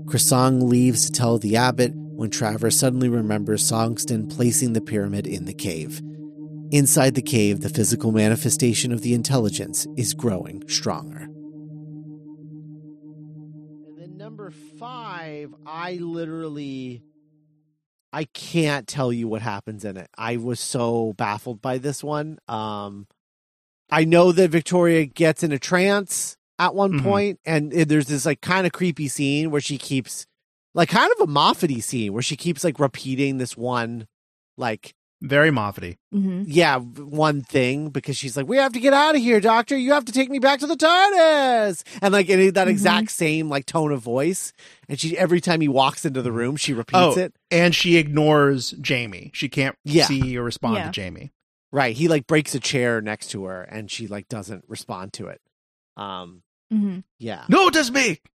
[0.05, 5.45] Khrisong leaves to tell the abbot when Travers suddenly remembers Songtsen placing the pyramid in
[5.45, 6.01] the cave.
[6.71, 11.27] Inside the cave, the physical manifestation of the intelligence is growing stronger.
[13.87, 17.03] And then number five, I literally
[18.13, 20.09] I can't tell you what happens in it.
[20.17, 22.39] I was so baffled by this one.
[22.47, 23.07] Um
[23.89, 27.03] I know that Victoria gets in a trance at one Mhm.
[27.03, 30.25] point, and it- there's this like kind of creepy scene where she keeps
[30.73, 34.07] like kind of a Moffat scene where she keeps like repeating this one
[34.57, 36.43] like Very Moffat Mm-hmm.
[36.47, 39.77] yeah, one thing because she's like, "We have to get out of here, doctor.
[39.77, 42.71] You have to take me back to the TARDIS." And like in that Mhm.
[42.71, 44.51] exact same like tone of voice,
[44.89, 47.19] and she every time he walks into the room, she repeats Oh.
[47.19, 47.33] it.
[47.49, 49.31] And she ignores Jamie.
[49.33, 50.05] She can't Yeah.
[50.05, 50.85] see or respond Yeah.
[50.85, 51.31] to Jamie.
[51.71, 51.95] Right?
[51.95, 55.39] He like breaks a chair next to her, and she like doesn't respond to it.
[55.97, 56.43] Um,
[56.73, 56.99] Mm-hmm.
[57.19, 57.45] yeah.
[57.49, 58.19] Notice me!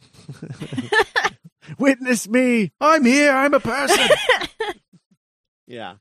[1.78, 2.72] Witness me.
[2.80, 3.32] I'm here.
[3.32, 4.08] I'm a person.
[5.66, 5.94] Yeah.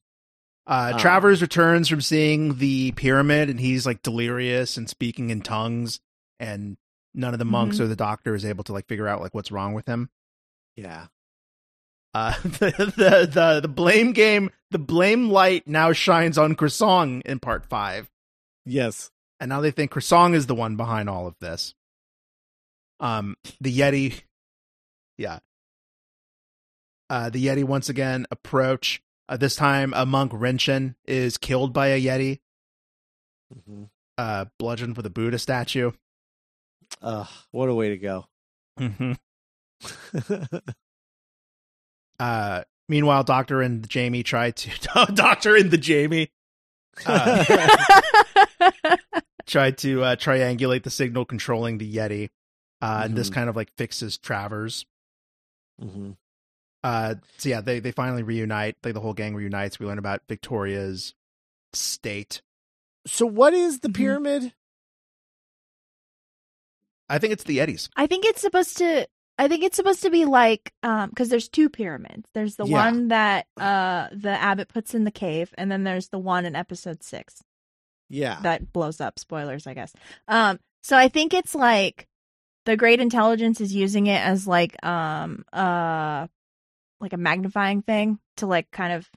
[0.65, 0.97] Uh, Oh.
[0.97, 5.99] Travers returns from seeing the pyramid and he's like delirious and speaking in tongues
[6.39, 6.75] and
[7.13, 7.81] none of the monks Mhm.
[7.81, 10.09] or the doctor is able to like figure out like what's wrong with him.
[10.75, 11.07] Yeah.
[12.15, 17.39] Uh, the, the the the blame game, the blame light now shines on Khrisong in
[17.39, 18.09] part five,
[18.65, 19.11] Yes.
[19.39, 21.75] and now they think Khrisong is the one behind all of this.
[22.99, 24.21] Um, the Yeti,
[25.19, 25.39] yeah.
[27.09, 29.01] Uh, the Yeti once again approach.
[29.27, 32.39] Uh, this time, a monk Rinchen is killed by a Yeti.
[33.65, 33.83] hmm
[34.17, 35.91] uh bludgeoned with a Buddha statue.
[37.01, 38.25] Ugh, what a way to go.
[38.79, 39.13] Mm-hmm.
[42.19, 44.69] Uh meanwhile, Doctor and Jamie try to
[45.13, 46.31] Doctor and the Jamie
[47.05, 47.45] uh,
[49.47, 52.29] tried to uh, triangulate the signal controlling the Yeti.
[52.81, 53.33] Uh and this Mhm.
[53.33, 54.85] kind of like fixes Travers.
[55.79, 56.11] hmm
[56.83, 58.77] Uh so yeah, they they finally reunite.
[58.83, 59.79] Like the whole gang reunites.
[59.79, 61.13] We learn about Victoria's
[61.73, 62.41] state.
[63.07, 63.93] So, what is the Mhm.
[63.95, 64.53] pyramid?
[67.09, 67.89] I think it's the Yetis.
[67.95, 69.07] I think it's supposed to.
[69.37, 72.29] I think it's supposed to be like, um, because there's two pyramids.
[72.33, 72.85] There's the Yeah.
[72.85, 76.55] one that uh the abbot puts in the cave, and then there's the one in
[76.55, 77.41] episode six
[78.09, 78.39] Yeah.
[78.41, 79.17] that blows up.
[79.17, 79.93] Spoilers, I guess.
[80.27, 82.07] Um, so I think it's like
[82.65, 86.27] the great intelligence is using it as like um uh
[87.01, 89.09] like a magnifying thing to like kind of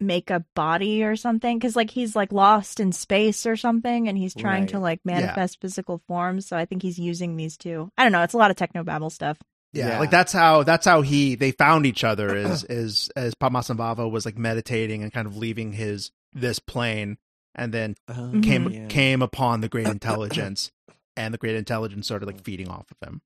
[0.00, 4.18] make a body or something because like he's like lost in space or something and
[4.18, 8.02] he's trying to like manifest physical forms so i think he's using these two i
[8.02, 9.38] don't know it's a lot of technobabble stuff
[9.72, 9.98] Yeah, Yeah.
[10.00, 14.26] like that's how that's how he they found each other is is as Padmasambhava was
[14.26, 17.16] like meditating and kind of leaving his this plane
[17.54, 18.86] and then Um, came yeah.
[18.88, 20.72] came upon the great intelligence
[21.16, 23.20] and the great intelligence started like feeding off of him.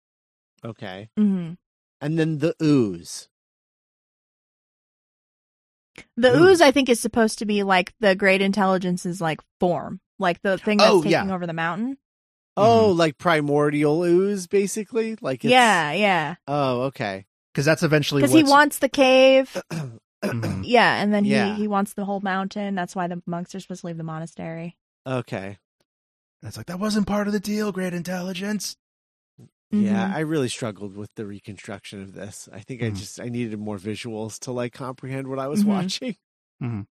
[0.63, 1.09] Okay.
[1.19, 1.55] mm-hmm.
[2.01, 3.29] And then the ooze.
[6.17, 6.45] The Ooh.
[6.49, 10.59] ooze, I think, is supposed to be like the great intelligence's like form, like the
[10.59, 11.35] thing that's Oh, taking yeah.
[11.35, 11.97] over the mountain.
[12.59, 15.17] Oh, like primordial ooze, basically.
[15.21, 16.35] Like it's, Yeah, yeah.
[16.47, 17.27] Oh, okay.
[17.53, 19.57] because that's eventually Because he wants the cave.
[19.73, 20.01] Mhm.
[20.65, 21.55] Yeah, and then Yeah.
[21.55, 22.75] he he wants the whole mountain.
[22.75, 24.77] That's why the monks are supposed to leave the monastery.
[25.07, 25.59] Okay.
[26.43, 27.73] It's like that wasn't part of the deal.
[27.73, 28.77] Great intelligence.
[29.71, 30.15] Yeah, Mhm.
[30.15, 32.49] I really struggled with the reconstruction of this.
[32.53, 32.97] I think I Mhm.
[32.97, 35.67] just I needed more visuals to like comprehend what I was Mhm.
[35.67, 36.17] watching.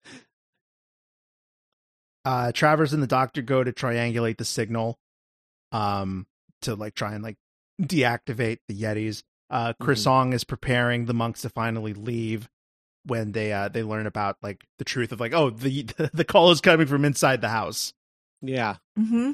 [2.26, 4.98] Uh, Travers and the Doctor go to triangulate the signal,
[5.72, 6.26] um,
[6.62, 7.38] to like try and like
[7.82, 9.22] deactivate the Yetis.
[9.52, 10.04] Uh, Chris Mhm.
[10.04, 12.50] Song is preparing the monks to finally leave
[13.06, 16.50] when they uh they learn about like the truth of like oh the the call
[16.50, 17.94] is coming from inside the house.
[18.42, 18.78] Yeah.
[18.98, 19.34] Mm-hmm.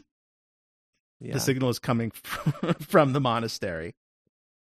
[1.22, 1.34] Yeah.
[1.34, 3.94] the signal is coming from, from the monastery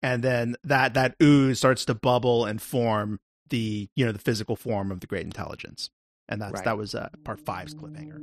[0.02, 4.56] and then that that ooze starts to bubble and form the you know the physical
[4.56, 5.90] form of the great intelligence
[6.28, 6.64] and that's Right.
[6.64, 8.18] that was uh, part five's cliffhanger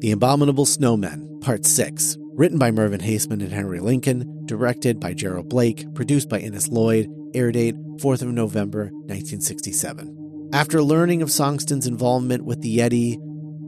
[0.00, 2.16] The Abominable Snowmen, Part 6.
[2.34, 7.06] Written by Mervyn Haisman and Henry Lincoln, directed by Gerald Blake, produced by Innes Lloyd,
[7.34, 10.50] air date 4th of November 1967.
[10.52, 13.16] After learning of Songtsen's involvement with the Yeti,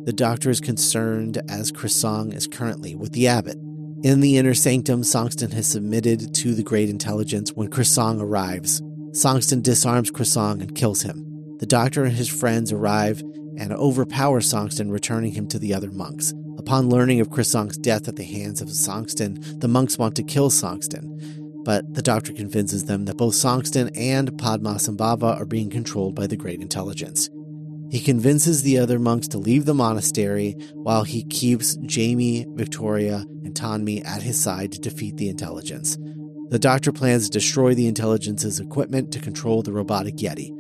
[0.05, 3.57] the doctor is concerned as Song is currently with the abbot.
[4.02, 8.82] In the inner sanctum, Songtsen has submitted to the great intelligence when Song arrives.
[9.12, 11.57] Songtsen disarms Song and kills him.
[11.59, 13.20] The doctor and his friends arrive
[13.57, 16.34] and overpower Songtsen, returning him to the other monks.
[16.59, 20.50] Upon learning of Song's death at the hands of Songtsen, the monks want to kill
[20.50, 26.26] Songtsen, but the doctor convinces them that both Songtsen and Padmasambhava are being controlled by
[26.26, 27.30] the Great Intelligence.
[27.95, 33.55] He convinces the other monks to leave the monastery while he keeps Jamie, Victoria, and
[33.55, 35.97] Thonmi at his side to defeat the intelligence.
[36.49, 40.51] The doctor plans to destroy the intelligence's equipment to control the robotic Yeti.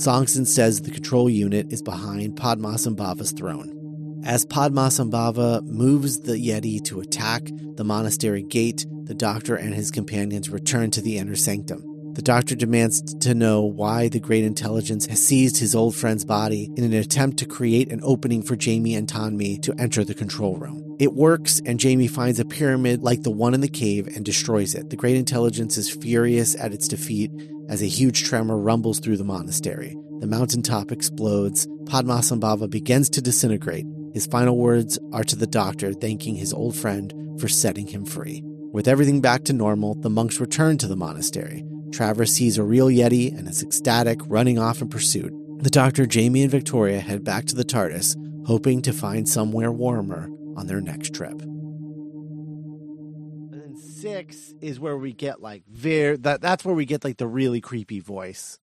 [0.00, 4.22] Songtsen says the control unit is behind Padmasambhava's throne.
[4.24, 10.50] As Padmasambhava moves the Yeti to attack the monastery gate, the doctor and his companions
[10.50, 11.89] return to the inner sanctum.
[12.14, 16.68] The doctor demands to know why the great intelligence has seized his old friend's body
[16.76, 20.56] in an attempt to create an opening for Jamie and Thonmi to enter the control
[20.56, 20.96] room.
[20.98, 24.74] It works, and Jamie finds a pyramid like the one in the cave and destroys
[24.74, 24.90] it.
[24.90, 27.30] The great intelligence is furious at its defeat
[27.68, 29.96] as a huge tremor rumbles through the monastery.
[30.18, 31.66] The mountaintop explodes.
[31.84, 33.86] Padmasambhava begins to disintegrate.
[34.12, 38.42] His final words are to the doctor, thanking his old friend for setting him free.
[38.72, 41.64] With everything back to normal, the monks return to the monastery.
[41.92, 45.32] Travers sees a real Yeti and is ecstatic, running off in pursuit.
[45.62, 48.16] The doctor, Jamie, and Victoria head back to the TARDIS,
[48.46, 51.42] hoping to find somewhere warmer on their next trip.
[51.42, 57.16] And then six is where we get like very that that's where we get like
[57.16, 58.58] the really creepy voice.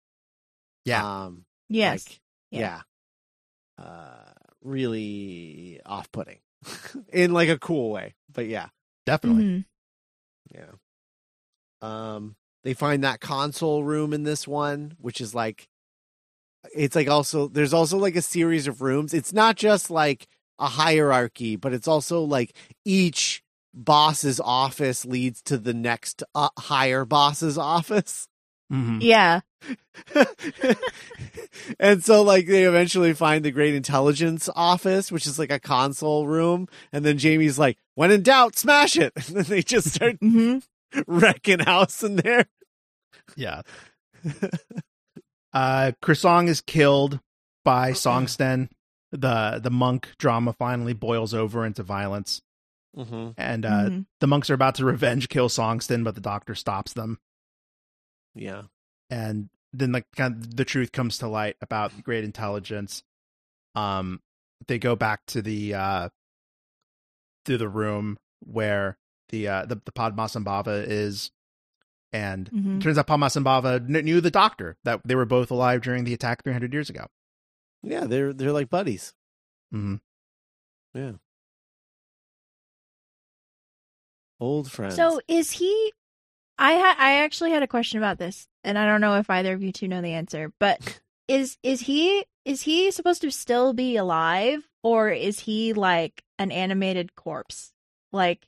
[0.84, 1.24] Yeah.
[1.24, 2.04] Um Yes.
[2.08, 2.80] like, Yeah.
[3.78, 3.84] yeah.
[3.84, 4.32] Uh
[4.62, 6.38] really off putting.
[7.12, 8.14] In like a cool way.
[8.32, 8.68] But yeah.
[9.06, 9.64] definitely Mhm.
[11.82, 12.14] Yeah.
[12.14, 15.68] Um they find that console room in this one, which is like
[16.74, 19.12] it's like also there's also like a series of rooms.
[19.12, 20.28] It's not just like
[20.58, 22.54] a hierarchy, but it's also like
[22.84, 23.42] each
[23.74, 28.28] boss's office leads to the next uh, higher boss's office.
[28.72, 28.98] Mhm.
[29.02, 29.40] Yeah.
[31.78, 36.26] and so like they eventually find the great intelligence office which is like a console
[36.26, 40.16] room and then jamie's like when in doubt smash it and then they just start
[40.20, 40.58] hmm
[41.06, 42.46] wrecking house in there?
[43.36, 43.62] Yeah.
[45.52, 47.20] Uh Khrisong is killed
[47.64, 48.68] by Songtsen.
[49.10, 52.40] The the monk drama finally boils over into violence.
[52.96, 53.30] Mm-hmm.
[53.38, 54.06] and uh Mhm.
[54.20, 57.18] the monks are about to revenge kill Songtsen but the doctor stops them.
[58.34, 58.64] Yeah.
[59.08, 63.02] And then like kind of the truth comes to light about the great intelligence.
[63.74, 64.20] Um
[64.68, 66.08] they go back to the uh
[67.46, 68.98] to the room where
[69.32, 71.32] the uh the, the Padmasambhava is
[72.12, 72.76] and Mhm.
[72.76, 76.14] it turns out Padmasambhava kn- knew the doctor that they were both alive during the
[76.14, 77.06] attack 300 years ago
[77.82, 79.12] yeah they're they're like buddies
[79.72, 79.96] hmm
[80.94, 81.12] yeah
[84.40, 85.92] old friends So is he?
[86.58, 89.54] I ha- I actually had a question about this, and I don't know if either
[89.54, 90.52] of you two know the answer.
[90.58, 96.22] But is is he is he supposed to still be alive, or is he like
[96.38, 97.72] an animated corpse?
[98.12, 98.46] Like,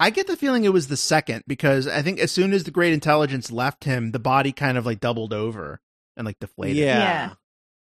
[0.00, 2.70] I get the feeling it was the second because I think as soon as the
[2.70, 5.80] great intelligence left him, the body kind of like doubled over
[6.16, 6.78] and like deflated.
[6.78, 6.98] yeah.
[6.98, 7.32] Yeah.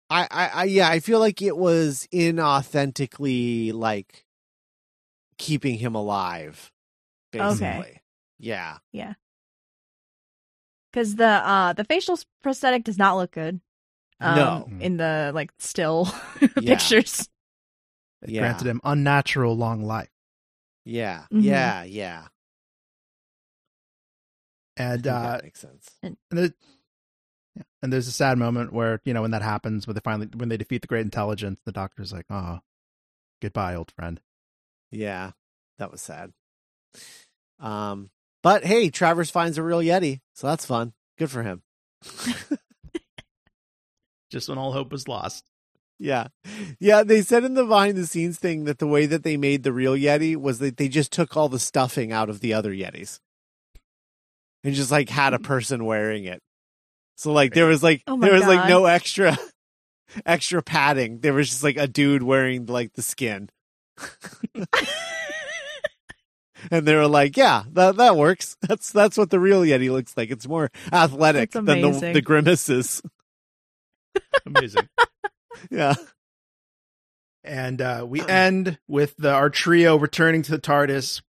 [0.09, 4.25] I, I, I, yeah, I feel like it was inauthentically like
[5.37, 6.69] keeping him alive.
[7.31, 8.01] Basically, Okay.
[8.39, 8.79] yeah,
[10.91, 13.61] because the uh the facial prosthetic does not look good
[14.19, 14.69] um, No.
[14.81, 16.09] in the like still
[16.41, 16.75] Yeah.
[16.75, 17.29] pictures.
[18.21, 18.41] It Yeah.
[18.41, 20.09] granted him unnatural long life.
[20.85, 21.43] Yeah, Mhm.
[21.43, 22.27] yeah, yeah.
[24.77, 25.89] And uh, that makes sense.
[26.01, 27.63] and, yeah.
[27.83, 30.49] and there's a sad moment where you know when that happens, when they finally when
[30.49, 32.59] they defeat the great intelligence, the doctor's like, "Oh,
[33.41, 34.19] goodbye, old friend."
[34.91, 35.31] Yeah,
[35.77, 36.33] that was sad.
[37.59, 38.09] Um,
[38.43, 40.93] but hey, Travers finds a real Yeti, so that's fun.
[41.17, 41.61] Good for him.
[44.31, 45.43] Just when all hope was lost.
[46.01, 46.29] Yeah.
[46.79, 49.61] Yeah, they said in the behind the scenes thing that the way that they made
[49.61, 52.73] the real Yeti was that they just took all the stuffing out of the other
[52.73, 53.19] Yetis.
[54.63, 55.43] And just like had a mm.
[55.43, 56.41] person wearing it.
[57.17, 59.37] So like there was like Oh there was like no extra
[60.25, 61.19] extra padding.
[61.19, 63.49] There was just like a dude wearing like the skin.
[66.71, 68.57] and they were like, "Yeah, that that works.
[68.61, 70.31] That's that's what the real Yeti looks like.
[70.31, 73.03] It's more athletic than the the grimaces."
[74.47, 74.89] Amazing.
[75.69, 75.95] Yeah.
[77.43, 81.21] and uh, we end with the, our trio returning to the TARDIS.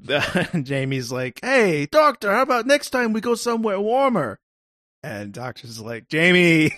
[0.62, 4.38] Jamie's like, "Hey, Doctor, how about next time we go somewhere warmer?"
[5.02, 6.70] And Doctor's like, "Jamie,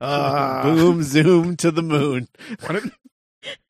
[0.00, 2.28] uh, Boom zoom to the moon.
[2.64, 2.92] one, of,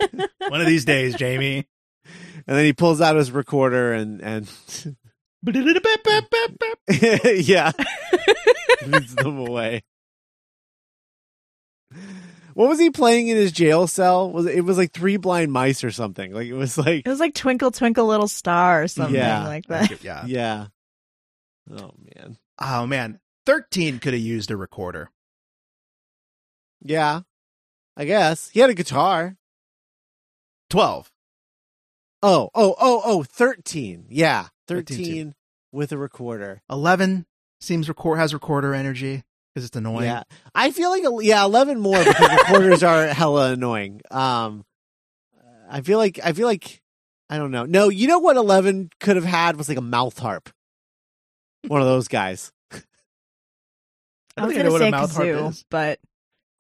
[0.49, 1.67] one of these days, Jamie."
[2.47, 4.49] And then he pulls out his recorder and and
[7.25, 7.73] yeah,
[8.87, 9.83] leads them away.
[12.57, 14.33] What was he playing in his jail cell?
[14.33, 16.33] Was it, it was like Three Blind Mice or something?
[16.33, 19.47] Like it was like It was like Twinkle Twinkle Little Star or something Yeah.
[19.47, 20.03] like that.
[20.03, 20.25] yeah.
[20.27, 20.67] yeah.
[21.71, 25.11] Oh man, Oh man, thirteen could have used a recorder.
[26.83, 27.21] yeah.
[27.95, 29.37] I guess he had a guitar.
[30.71, 31.11] Twelve.
[32.23, 34.07] Oh, oh, oh, oh, 13.
[34.09, 35.35] Yeah, 13 13,
[35.73, 36.63] with a recorder.
[36.71, 37.27] 11
[37.61, 39.23] seems record has recorder energy
[39.57, 40.05] because it's annoying.
[40.05, 44.03] Yeah, I feel like yeah, 11 more because recorders are hella annoying.
[44.11, 44.67] Um,
[45.71, 46.83] I feel like I feel like
[47.31, 47.65] I don't know.
[47.65, 50.51] No, you know what 11 could have had was like a mouth harp.
[51.69, 52.53] One of those guys.
[52.71, 52.77] I
[54.37, 55.65] I don't was know gonna what say a mouth harp kazoo, is.
[55.71, 56.01] but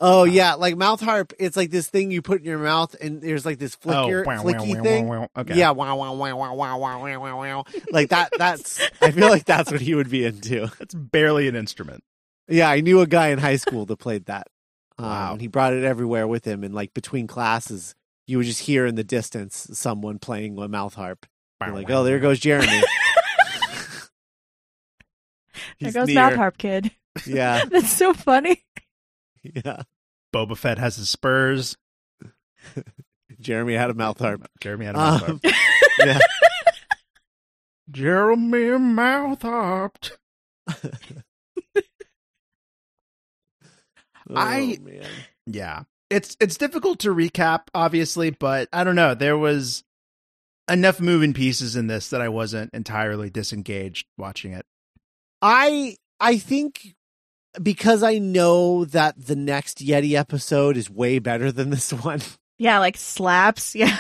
[0.01, 1.35] Oh yeah, like mouth harp.
[1.39, 4.43] It's like this thing you put in your mouth, and there's like this flicker, wow,
[4.43, 5.09] wow, flicky wow, thing.
[5.09, 5.29] wow, wow.
[5.39, 5.55] Okay.
[5.55, 7.65] Yeah, wow, wow, wow, wow, wow, wow, wow, wow, wow.
[7.91, 8.31] Like that.
[8.39, 8.81] That's.
[9.03, 10.71] I feel like that's what he would be into.
[10.79, 12.03] That's barely an instrument.
[12.49, 14.47] Yeah, I knew a guy in high school that played that.
[14.99, 15.33] Um, Wow.
[15.33, 17.95] And he brought it everywhere with him, and like between classes,
[18.27, 21.27] you would just hear in the distance someone playing a mouth harp.
[21.61, 22.67] You're like, oh, there goes Jeremy.
[25.81, 26.15] there goes near.
[26.15, 26.93] Mouth Harp Kid.
[27.27, 28.65] Yeah, That's so funny.
[29.43, 29.83] yeah.
[30.35, 31.77] Boba Fett has his spurs.
[33.39, 34.49] Jeremy had a mouth harp.
[34.61, 35.31] Jeremy had a mouth harp.
[35.45, 35.53] Um,
[36.01, 36.19] yeah.
[37.91, 40.19] Jeremy mouth harped.
[44.31, 45.07] Oh, I- Oh, man.
[45.47, 45.83] Yeah.
[46.09, 49.14] It's it's difficult to recap, obviously, but I don't know.
[49.14, 49.83] There was
[50.70, 54.64] enough moving pieces in this that I wasn't entirely disengaged watching it.
[55.43, 56.95] I I think
[57.61, 62.20] because I know that the next Yeti episode is way better than this one.
[62.59, 63.74] Yeah, like slaps.
[63.77, 63.97] Yeah.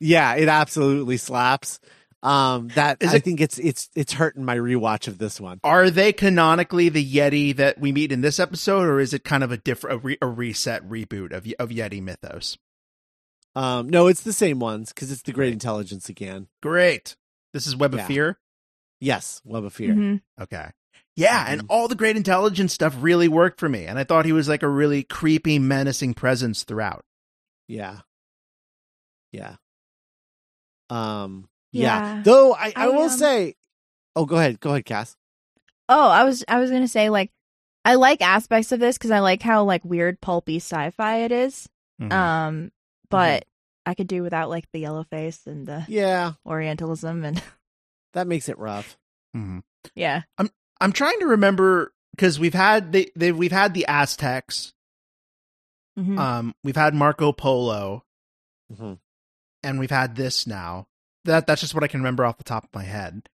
[0.00, 1.80] yeah, it absolutely slaps.
[2.22, 5.60] Um, that Is I it- think it's it's it's hurting my rewatch of this one.
[5.62, 9.44] Are they canonically the Yeti that we meet in this episode, or is it kind
[9.44, 12.58] of a different, a, re- a reset reboot of of Yeti mythos?
[13.54, 16.48] Um, no, it's the same ones because it's the Great Intelligence again.
[16.62, 17.16] Great.
[17.52, 18.38] This is Web of Fear.
[19.00, 19.94] Yes, Web of Fear.
[19.94, 20.20] Mhm.
[20.40, 20.70] Okay.
[21.16, 21.66] Yeah, and Mhm.
[21.68, 24.62] all the great intelligence stuff really worked for me, and I thought he was like
[24.62, 27.04] a really creepy, menacing presence throughout.
[27.68, 28.00] Yeah,
[29.32, 29.56] yeah.
[30.90, 32.16] Um, yeah.
[32.16, 32.22] Yeah.
[32.22, 33.54] Though I, I, I, will um, say,
[34.16, 35.16] oh, go ahead, go ahead, Cass.
[35.88, 37.30] Oh, I was I was gonna say like
[37.84, 41.68] I like aspects of this because I like how like weird pulpy sci-fi it is.
[42.00, 42.12] Mhm.
[42.12, 42.72] Um,
[43.10, 43.44] but
[43.86, 47.42] I could do without like the yellow face and the Yeah, Orientalism and
[48.12, 48.98] that makes it rough.
[49.36, 49.62] Mhm.
[49.94, 50.22] yeah.
[50.36, 50.50] I'm
[50.80, 54.74] I'm trying to remember because we've had the, they we've had the Aztecs,
[55.98, 56.18] Mhm.
[56.18, 58.04] um, we've had Marco Polo,
[58.72, 58.98] Mhm.
[59.62, 60.86] and we've had this now.
[61.24, 63.28] That that's just what I can remember off the top of my head,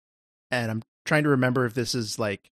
[0.51, 2.51] and I'm trying to remember if this is like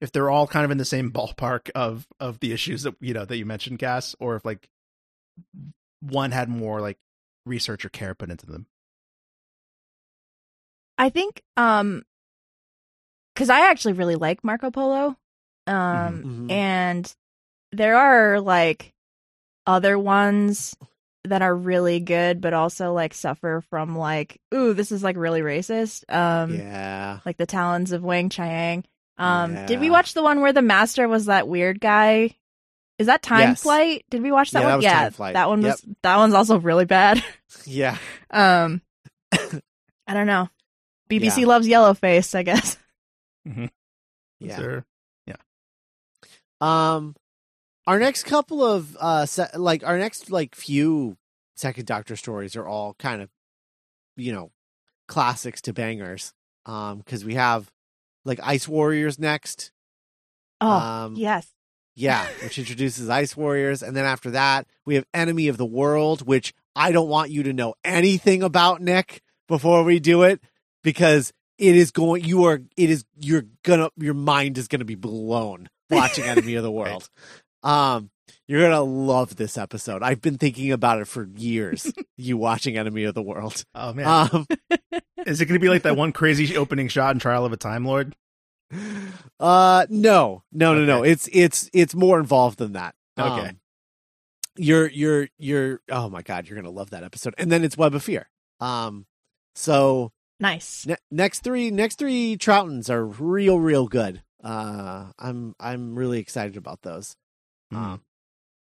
[0.00, 3.14] if they're all kind of in the same ballpark of of the issues that you
[3.14, 4.68] know that you mentioned, Cass, or if like
[6.00, 6.98] one had more like
[7.46, 8.66] research or care put into them.
[10.98, 12.02] I think um
[13.36, 15.16] cuz I actually really like Marco Polo.
[15.66, 16.50] Um Mhm.
[16.50, 17.16] and
[17.72, 18.94] there are like
[19.66, 20.74] other ones
[21.28, 25.40] that are really good but also like suffer from like ooh this is like really
[25.40, 26.04] racist.
[26.12, 28.84] Um yeah, like the Talons of Weng-Chiang.
[29.18, 32.34] Um did we watch the one where the master was that weird guy
[32.98, 33.62] Is that Time Yes.
[33.62, 34.04] Flight?
[34.10, 34.70] Did we watch that Yeah, one?
[34.72, 35.34] that was yeah, Time Flight.
[35.34, 35.70] that one Yep.
[35.72, 37.22] was that one's also really bad.
[37.64, 37.96] Yeah.
[38.30, 38.82] Um,
[39.32, 40.48] I don't know.
[41.10, 41.46] BBC Yeah.
[41.46, 42.76] loves Yellowface, I guess.
[44.40, 44.56] Yeah.
[44.56, 44.84] Sure.
[46.60, 47.14] Um,
[47.88, 51.16] our next couple of uh, se- like our next like few
[51.56, 53.30] second Doctor stories are all kind of,
[54.14, 54.50] you know,
[55.08, 56.34] classics to bangers.
[56.66, 57.70] Um, because we have
[58.26, 59.72] like Ice Warriors next.
[60.60, 61.48] Oh, um, yes.
[61.94, 66.26] yeah, which introduces Ice Warriors, and then after that we have Enemy of the World,
[66.26, 70.42] which I don't want you to know anything about Nick before we do it
[70.82, 72.22] because it is going.
[72.22, 72.60] You are.
[72.76, 73.06] It is.
[73.16, 73.88] You're gonna.
[73.96, 77.08] Your mind is gonna be blown watching Enemy of the World.
[77.62, 78.10] Um,
[78.46, 80.02] you're gonna love this episode.
[80.02, 81.92] I've been thinking about it for years.
[82.16, 83.64] you watching Enemy of the World.
[83.74, 84.46] Oh man, Um,
[85.26, 87.56] is it going to be like that one crazy opening shot in Trial of a
[87.56, 88.14] Time Lord?
[89.40, 91.02] uh, no, no, no, no.
[91.02, 92.94] It's it's it's more involved than that.
[93.18, 93.48] Okay.
[93.48, 93.60] Um,
[94.56, 95.80] you're you're you're.
[95.88, 97.34] Oh my god, you're gonna love that episode.
[97.38, 98.28] And then it's Web of Fear.
[98.60, 99.06] Um,
[99.54, 100.86] so Nice.
[100.86, 104.22] ne- next three next three Troughtons are real real good.
[104.42, 107.16] Uh, I'm I'm really excited about those.
[107.70, 107.76] Hmm.
[107.76, 108.02] Um,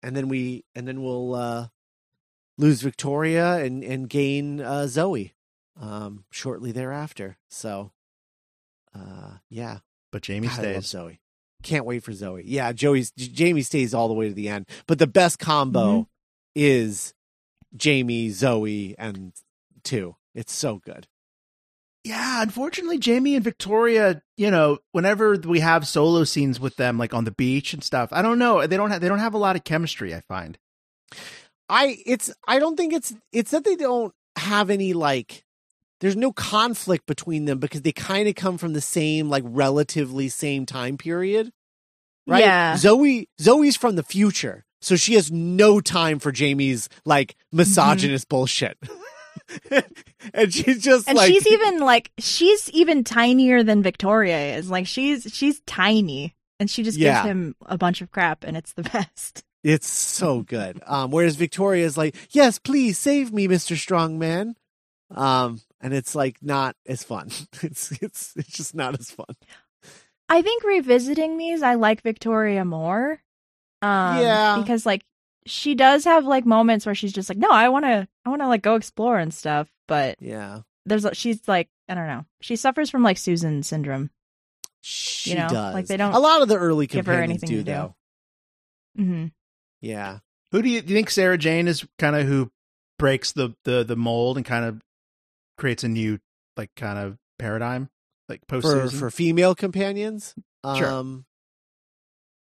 [0.04, 1.68] and then we and then we'll uh
[2.58, 5.34] lose Victoria and and gain uh Zoe
[5.80, 7.38] um shortly thereafter.
[7.50, 7.92] So
[8.96, 9.80] uh yeah,
[10.12, 10.88] But Jamie God, I love stays.
[10.88, 11.20] Zoe.
[11.64, 12.44] Can't wait for Zoe.
[12.46, 14.68] Yeah, Joey's Jamie stays all the way to the end.
[14.88, 16.08] But the best combo Mhm.
[16.56, 17.14] is
[17.76, 19.34] Jamie, Zoe, and
[19.84, 20.16] two.
[20.36, 21.08] It's so good.
[22.08, 27.14] Yeah, unfortunately, Jamie and Victoria, you know, whenever we have solo scenes with them, like
[27.14, 28.66] on the beach and stuff, I don't know.
[28.66, 30.16] They don't have they don't have a lot of chemistry.
[30.16, 30.58] I find.
[31.68, 35.44] I it's I don't think it's it's that they don't have any like
[36.00, 40.30] there's no conflict between them because they kind of come from the same like relatively
[40.30, 41.52] same time period.
[42.26, 42.40] Right?
[42.40, 42.78] Yeah.
[42.78, 44.64] Zoe Zoe's from the future.
[44.80, 47.58] So she has no time for Jamie's like mm-hmm.
[47.58, 48.78] misogynist bullshit.
[50.34, 54.70] and she's just And like she's even like she's even tinier than Victoria is.
[54.70, 57.22] Like she's she's tiny, and she just Yeah.
[57.24, 59.44] gives him a bunch of crap, and it's the best.
[59.64, 60.82] It's so good.
[60.86, 64.56] Um, whereas Victoria is like, "Yes, please save me, Mister Strongman,"
[65.14, 67.30] um, and it's like not as fun.
[67.62, 69.36] It's it's it's just not as fun.
[70.30, 73.22] I think revisiting these, I like Victoria more.
[73.82, 74.56] Um, Yeah.
[74.60, 75.04] because like
[75.48, 78.42] she does have like moments where she's just like, no, I want to, I want
[78.42, 79.68] to like go explore and stuff.
[79.88, 84.10] But Yeah, there's a she's like, I don't know, she suffers from like Susan syndrome.
[84.82, 85.74] she know, does.
[85.74, 87.72] like, they don't A lot of the early give her companions anything do, to do.
[87.72, 87.96] though.
[88.96, 89.26] hmm
[89.82, 90.20] Yeah,
[90.52, 92.52] Who do you, do you think Sarah Jane is kind of who
[93.00, 94.82] breaks the, the the mold and kind of
[95.58, 96.20] creates a new
[96.56, 97.90] like kind of paradigm
[98.30, 100.34] like post for for female companions.
[100.76, 100.90] Sure.
[100.90, 101.26] Um,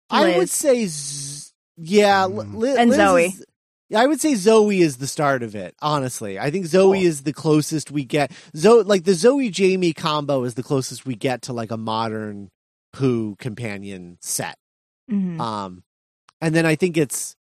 [0.10, 2.78] I would say, Z- yeah, Li- Mm.
[2.78, 3.26] And Zoe.
[3.26, 3.46] is-
[3.90, 5.76] yeah, I would say Zoe is the start of it.
[5.82, 7.08] Honestly, I think Zoe Cool.
[7.08, 8.32] is the closest we get.
[8.56, 12.50] Zoe, like the Zoe Jamie combo, is the closest we get to like a modern
[12.98, 14.58] Who companion set.
[15.10, 15.84] hmm Um,
[16.42, 17.36] and then I think it's,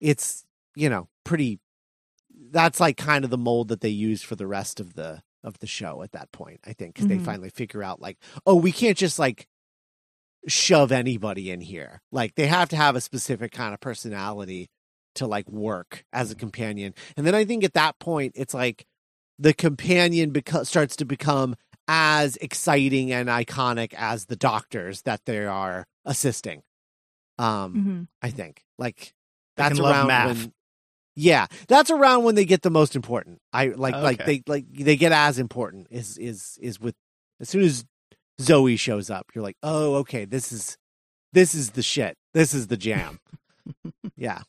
[0.00, 0.44] it's
[0.74, 1.58] you know pretty.
[2.50, 5.58] That's like kind of the mold that they use for the rest of the of
[5.58, 6.60] the show at that point.
[6.64, 7.10] I think because Mhm.
[7.10, 9.46] they finally figure out like, oh, we can't just like
[10.46, 12.00] shove anybody in here.
[12.12, 14.68] Like they have to have a specific kind of personality
[15.16, 16.94] to like work as a companion.
[17.16, 18.86] And then I think at that point it's like
[19.38, 25.44] the companion beco- starts to become as exciting and iconic as the doctors that they
[25.44, 26.62] are assisting.
[27.38, 28.62] Um hmm I think.
[28.78, 29.14] Like
[29.56, 30.26] that's around math.
[30.26, 30.52] when
[31.14, 33.40] Yeah, that's around when they get the most important.
[33.52, 36.94] I like like they like they get as important is is is with
[37.40, 37.84] as soon as
[38.40, 40.76] Zoe shows up, you're like, "Oh, okay, this is
[41.32, 42.16] this is the shit.
[42.34, 43.18] This is the jam."
[44.16, 44.42] yeah.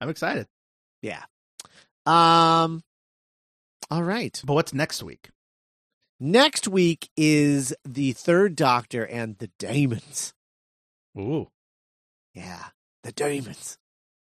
[0.00, 0.46] I'm excited.
[1.02, 1.22] Yeah.
[2.06, 2.82] Um
[3.90, 4.40] all right.
[4.44, 5.30] But what's next week?
[6.20, 10.32] Next week is the third doctor and the demons.
[11.18, 11.48] Ooh,
[12.34, 12.66] Yeah.
[13.02, 13.78] The demons.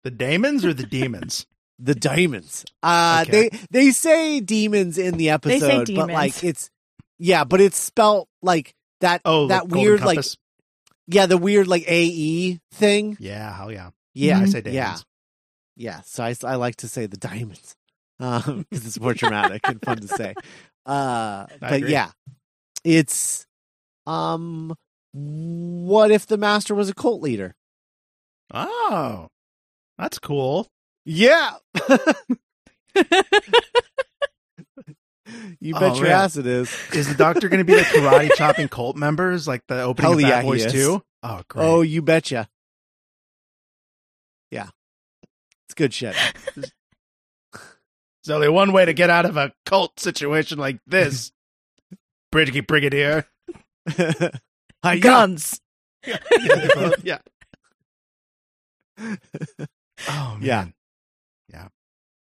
[0.02, 1.46] the demons or the Demons?
[1.78, 2.64] the demons.
[2.82, 3.48] Uh Okay.
[3.50, 6.70] they they say demons in the episode, say but like it's
[7.18, 10.24] yeah, but it's spelt like that Oh, that like weird like
[11.06, 13.16] yeah, the weird like AE thing.
[13.20, 13.90] yeah, hell yeah.
[14.14, 14.38] Yeah.
[14.40, 14.48] I Mhm.
[14.52, 14.76] say Demons.
[14.76, 14.98] Yeah.
[15.76, 17.76] Yeah, so I, I like to say the diamonds.
[18.20, 20.36] Um cuz it's more dramatic and fun to say.
[20.86, 21.90] Uh but agree.
[21.92, 22.10] yeah.
[22.84, 23.46] It's
[24.06, 24.74] um
[25.12, 27.54] what if the master was a cult leader?
[28.54, 29.28] Oh,
[29.98, 30.68] that's cool.
[31.04, 31.56] Yeah.
[35.60, 36.12] you bet Oh, your man.
[36.12, 36.74] ass it is.
[36.92, 40.12] Is the Doctor going to be the karate chopping cult members, like the opening Hell
[40.12, 41.02] of Bad yeah, he Boys too?
[41.22, 41.64] Oh, great.
[41.64, 42.48] Oh, you betcha.
[44.50, 44.68] Yeah,
[45.66, 46.14] it's good shit.
[46.54, 46.70] There's
[48.30, 51.32] only one way to get out of a cult situation like this.
[52.32, 53.26] Brig- Brigadier.
[54.84, 55.60] Hi, Guns.
[57.02, 57.18] yeah.
[60.08, 60.40] Oh man.
[60.40, 60.66] Yeah.
[61.48, 61.68] Yeah.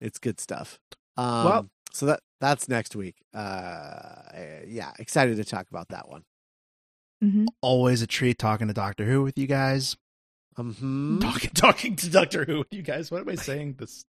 [0.01, 0.78] It's good stuff.
[1.16, 3.16] Um, Well- so that that's next week.
[3.33, 4.23] Uh,
[4.66, 6.25] yeah, excited to talk about that one.
[7.23, 9.97] hmm Always a treat talking to Doctor Who with you guys.
[10.57, 13.11] Um, Talking talking to Doctor Who with you guys.
[13.11, 13.77] What am I saying?
[13.79, 14.05] This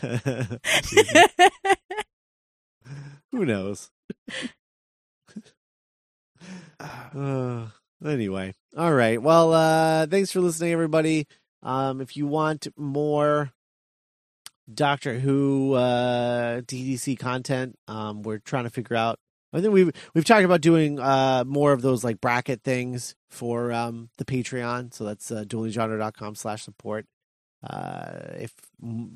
[3.32, 3.90] Who knows?
[6.80, 7.66] Uh,
[8.04, 9.20] anyway, all right.
[9.20, 11.26] Well, uh, thanks for listening, everybody.
[11.62, 13.52] Um, if you want more
[14.72, 19.18] Doctor Who uh, DDC content, um, we're trying to figure out.
[19.52, 23.72] I think we've we've talked about doing uh, more of those like bracket things for
[23.72, 24.92] um, the Patreon.
[24.92, 27.06] So that's uh, duelinggenre.com slash support.
[27.62, 28.52] Uh, if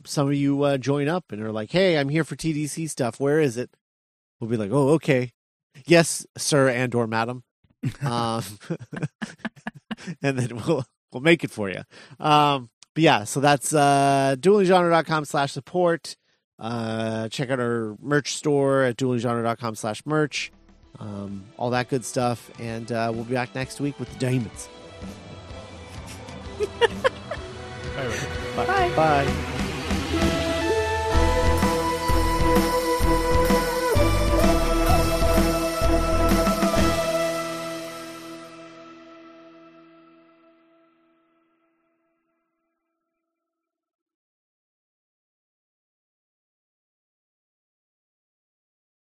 [0.04, 3.20] some of you uh, join up and are like, "Hey, I'm here for TDC stuff.
[3.20, 3.70] Where is it?"
[4.40, 5.32] We'll be like, "Oh, okay,
[5.84, 7.44] yes, sir, and or madam,"
[8.02, 8.42] um,
[10.22, 11.82] and then we'll we'll make it for you.
[12.18, 16.16] Um, but yeah, so that's uh, duelinggenre.com slash support.
[16.58, 20.52] Uh, check out our merch store at duelinggenre.com slash merch.
[20.98, 24.68] Um, all that good stuff, and uh, we'll be back next week with the diamonds.
[28.56, 28.92] Bye, Bye.
[28.94, 29.61] Bye.